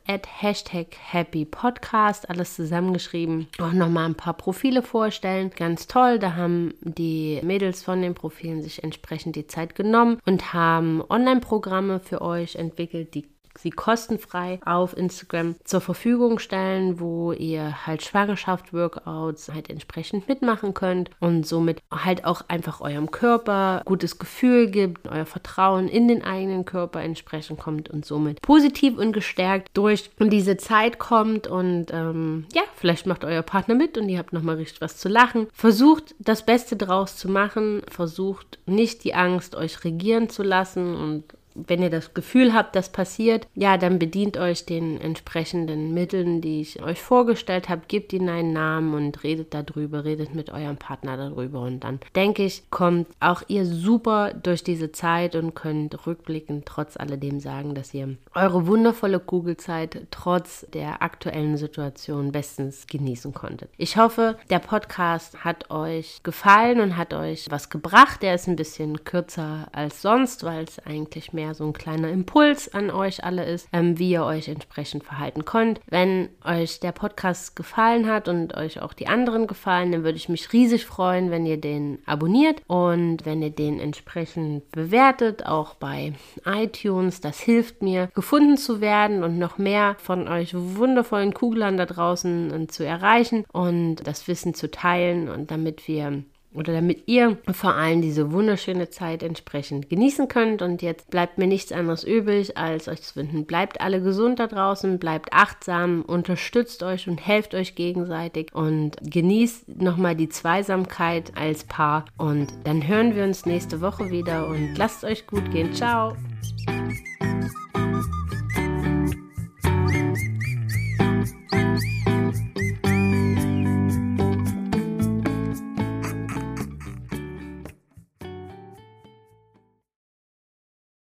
@happypodcast 1.13 2.31
alles 2.31 2.55
zusammengeschrieben, 2.55 3.49
auch 3.61 3.73
nochmal 3.73 4.07
ein 4.07 4.15
paar 4.15 4.35
Profile 4.35 4.83
vorstellen. 4.83 5.51
Ganz 5.55 5.87
toll, 5.87 6.19
da 6.19 6.35
haben 6.35 6.73
die 6.81 7.41
Mädels 7.43 7.83
von 7.83 8.01
den 8.01 8.15
Profilen 8.15 8.63
sich 8.63 8.83
entsprechend 8.83 9.37
die 9.37 9.47
Zeit 9.47 9.75
genommen 9.75 10.19
und 10.25 10.55
haben 10.55 11.03
Online-Programme 11.11 11.74
Programme 11.75 11.99
für 11.99 12.23
euch 12.23 12.55
entwickelt, 12.55 13.15
die 13.15 13.25
sie 13.59 13.71
kostenfrei 13.71 14.61
auf 14.65 14.97
Instagram 14.97 15.55
zur 15.65 15.81
Verfügung 15.81 16.39
stellen, 16.39 17.01
wo 17.01 17.33
ihr 17.33 17.87
halt 17.87 18.03
Schwangerschaft-Workouts 18.03 19.53
halt 19.53 19.71
entsprechend 19.71 20.29
mitmachen 20.29 20.75
könnt 20.75 21.11
und 21.21 21.47
somit 21.47 21.81
halt 21.91 22.25
auch 22.25 22.43
einfach 22.49 22.81
eurem 22.81 23.11
Körper 23.11 23.83
gutes 23.85 24.19
Gefühl 24.19 24.71
gibt, 24.71 25.09
euer 25.09 25.27
Vertrauen 25.27 25.89
in 25.89 26.09
den 26.09 26.25
eigenen 26.25 26.65
Körper 26.65 27.01
entsprechend 27.03 27.59
kommt 27.59 27.89
und 27.91 28.05
somit 28.05 28.43
positiv 28.43 28.99
und 28.99 29.13
gestärkt 29.13 29.71
durch 29.75 30.11
diese 30.19 30.57
Zeit 30.57 30.99
kommt 30.99 31.47
und 31.47 31.87
ähm, 31.93 32.47
ja, 32.55 32.63
vielleicht 32.77 33.07
macht 33.07 33.25
euer 33.25 33.43
Partner 33.43 33.75
mit 33.75 33.97
und 33.99 34.09
ihr 34.09 34.19
habt 34.19 34.33
nochmal 34.33 34.57
richtig 34.57 34.81
was 34.81 34.97
zu 34.97 35.09
lachen. 35.09 35.47
Versucht 35.53 36.15
das 36.19 36.45
Beste 36.45 36.77
draus 36.77 37.17
zu 37.17 37.29
machen, 37.29 37.83
versucht 37.89 38.59
nicht 38.67 39.05
die 39.05 39.15
Angst 39.15 39.55
euch 39.55 39.85
regieren 39.85 40.29
zu 40.29 40.43
lassen 40.43 40.97
und 40.97 41.25
wenn 41.55 41.83
ihr 41.83 41.91
das 41.91 42.15
Gefühl 42.15 42.53
habt, 42.53 42.77
das 42.77 42.91
passiert, 42.91 43.47
ja, 43.55 43.77
dann 43.77 43.99
bedient 43.99 44.37
euch 44.37 44.67
den 44.67 45.01
entsprechenden 45.01 45.95
Mitteln, 45.95 46.41
die 46.41 46.61
ich 46.61 46.83
euch 46.83 47.01
vorgestellt 47.01 47.69
habe, 47.69 47.83
gebt 47.89 48.13
ihnen 48.13 48.29
einen 48.29 48.53
Namen 48.53 48.95
und 48.95 49.23
redet 49.23 49.55
darüber, 49.55 50.05
redet 50.05 50.35
mit 50.35 50.51
eurem 50.51 50.77
Partner 50.77 51.17
darüber 51.17 51.63
und 51.63 51.81
dann 51.81 52.01
denke 52.15 52.45
ich, 52.45 52.71
kommt 52.71 53.07
auch 53.21 53.43
ihr 53.49 53.67
super 53.67 54.33
durch 54.35 54.65
diese 54.65 54.93
Zeit 54.93 55.37
und 55.37 55.55
könnt 55.55 56.07
rückblickend 56.07 56.67
trotz 56.67 56.97
alledem 56.97 57.41
sagen, 57.41 57.75
dass 57.75 57.95
ihr 57.95 58.17
eure 58.35 58.67
wundervolle 58.67 59.21
Kugelzeit 59.21 60.07
trotz 60.11 60.67
der 60.73 61.03
aktuellen 61.03 61.57
Situation 61.57 62.33
bestens 62.33 62.87
genießen 62.87 63.33
konntet. 63.33 63.71
Ich 63.77 63.97
hoffe, 63.97 64.37
der 64.51 64.59
Podcast 64.59 65.45
hat 65.45 65.71
euch 65.71 66.23
gefallen 66.23 66.81
und 66.81 66.97
hat 66.97 67.15
euch 67.15 67.47
was 67.51 67.71
gebracht. 67.71 68.23
Der 68.23 68.35
ist 68.35 68.49
ein 68.49 68.57
bisschen 68.57 69.05
kürzer 69.05 69.69
als 69.73 70.03
sonst, 70.03 70.45
weil 70.45 70.65
es 70.65 70.79
eigentlich 70.85 71.33
mehr 71.33 71.44
mehr 71.45 71.55
so 71.55 71.65
ein 71.65 71.73
kleiner 71.75 72.09
Impuls 72.09 72.73
an 72.73 72.91
euch 72.91 73.23
alle 73.23 73.45
ist, 73.45 73.69
ähm, 73.73 73.99
wie 73.99 74.11
ihr 74.11 74.25
euch 74.25 74.49
entsprechend 74.49 75.05
verhalten 75.05 75.45
könnt. 75.45 75.81
Wenn 75.89 76.31
euch 76.45 76.81
der 76.81 76.93
Podcast 76.93 77.55
gefallen 77.55 78.09
hat 78.09 78.29
und 78.29 78.57
euch 78.57 78.81
auch 78.81 78.95
die 78.95 79.09
anderen 79.09 79.47
gefallen, 79.47 79.93
dann 79.93 80.05
würde 80.05 80.17
ich 80.17 80.29
mich 80.29 80.53
riesig 80.53 80.87
freuen, 80.87 81.31
wenn 81.31 81.45
ihr 81.45 81.59
den 81.59 81.99
abonniert 82.07 82.63
und 82.67 83.27
wenn 83.27 83.43
ihr 83.43 83.51
den 83.51 83.79
entsprechend 83.79 84.71
bewertet, 84.73 85.45
auch 85.45 85.75
bei 85.75 86.15
iTunes. 86.47 87.21
Das 87.21 87.41
hilft 87.41 87.83
mir, 87.83 88.09
gefunden 88.15 88.57
zu 88.57 88.81
werden 88.81 89.23
und 89.23 89.39
noch 89.39 89.59
mehr 89.59 89.97
von 89.99 90.29
euch 90.29 90.55
wundervollen 90.55 91.35
Kuglern 91.35 91.77
da 91.77 91.85
draußen 91.85 92.63
äh, 92.63 92.67
zu 92.69 92.87
erreichen 92.87 93.45
und 93.53 93.97
das 93.97 94.27
Wissen 94.29 94.55
zu 94.55 94.71
teilen 94.71 95.29
und 95.29 95.51
damit 95.51 95.87
wir 95.89 96.25
oder 96.55 96.73
damit 96.73 97.03
ihr 97.07 97.37
vor 97.53 97.75
allem 97.75 98.01
diese 98.01 98.33
wunderschöne 98.33 98.89
Zeit 98.89 99.23
entsprechend 99.23 99.91
genießen 99.91 100.29
könnt. 100.29 100.63
Und 100.63 100.83
jetzt 100.83 101.11
bleibt 101.11 101.37
mir 101.37 101.47
nichts 101.47 101.73
anderes 101.73 102.05
übrig, 102.05 102.57
als 102.57 102.89
euch 102.89 103.03
zu 103.03 103.17
wünschen, 103.17 103.45
bleibt 103.45 103.81
alle 103.81 104.01
gesund 104.01 104.39
da 104.39 104.47
draußen, 104.47 104.99
bleibt 104.99 105.33
achtsam, 105.33 106.03
unterstützt 106.03 106.83
euch 106.83 107.09
und 107.09 107.19
helft 107.19 107.55
euch 107.55 107.75
gegenseitig 107.75 108.55
und 108.55 108.97
genießt 109.03 109.81
nochmal 109.81 110.15
die 110.15 110.29
Zweisamkeit 110.29 111.33
als 111.37 111.65
Paar. 111.65 112.05
Und 112.17 112.49
dann 112.65 112.87
hören 112.87 113.17
wir 113.17 113.25
uns 113.25 113.47
nächste 113.47 113.81
Woche 113.81 114.11
wieder 114.11 114.47
und 114.47 114.77
lasst 114.77 115.05
euch 115.05 115.27
gut 115.27 115.51
gehen. 115.51 115.75
Ciao! 115.75 116.17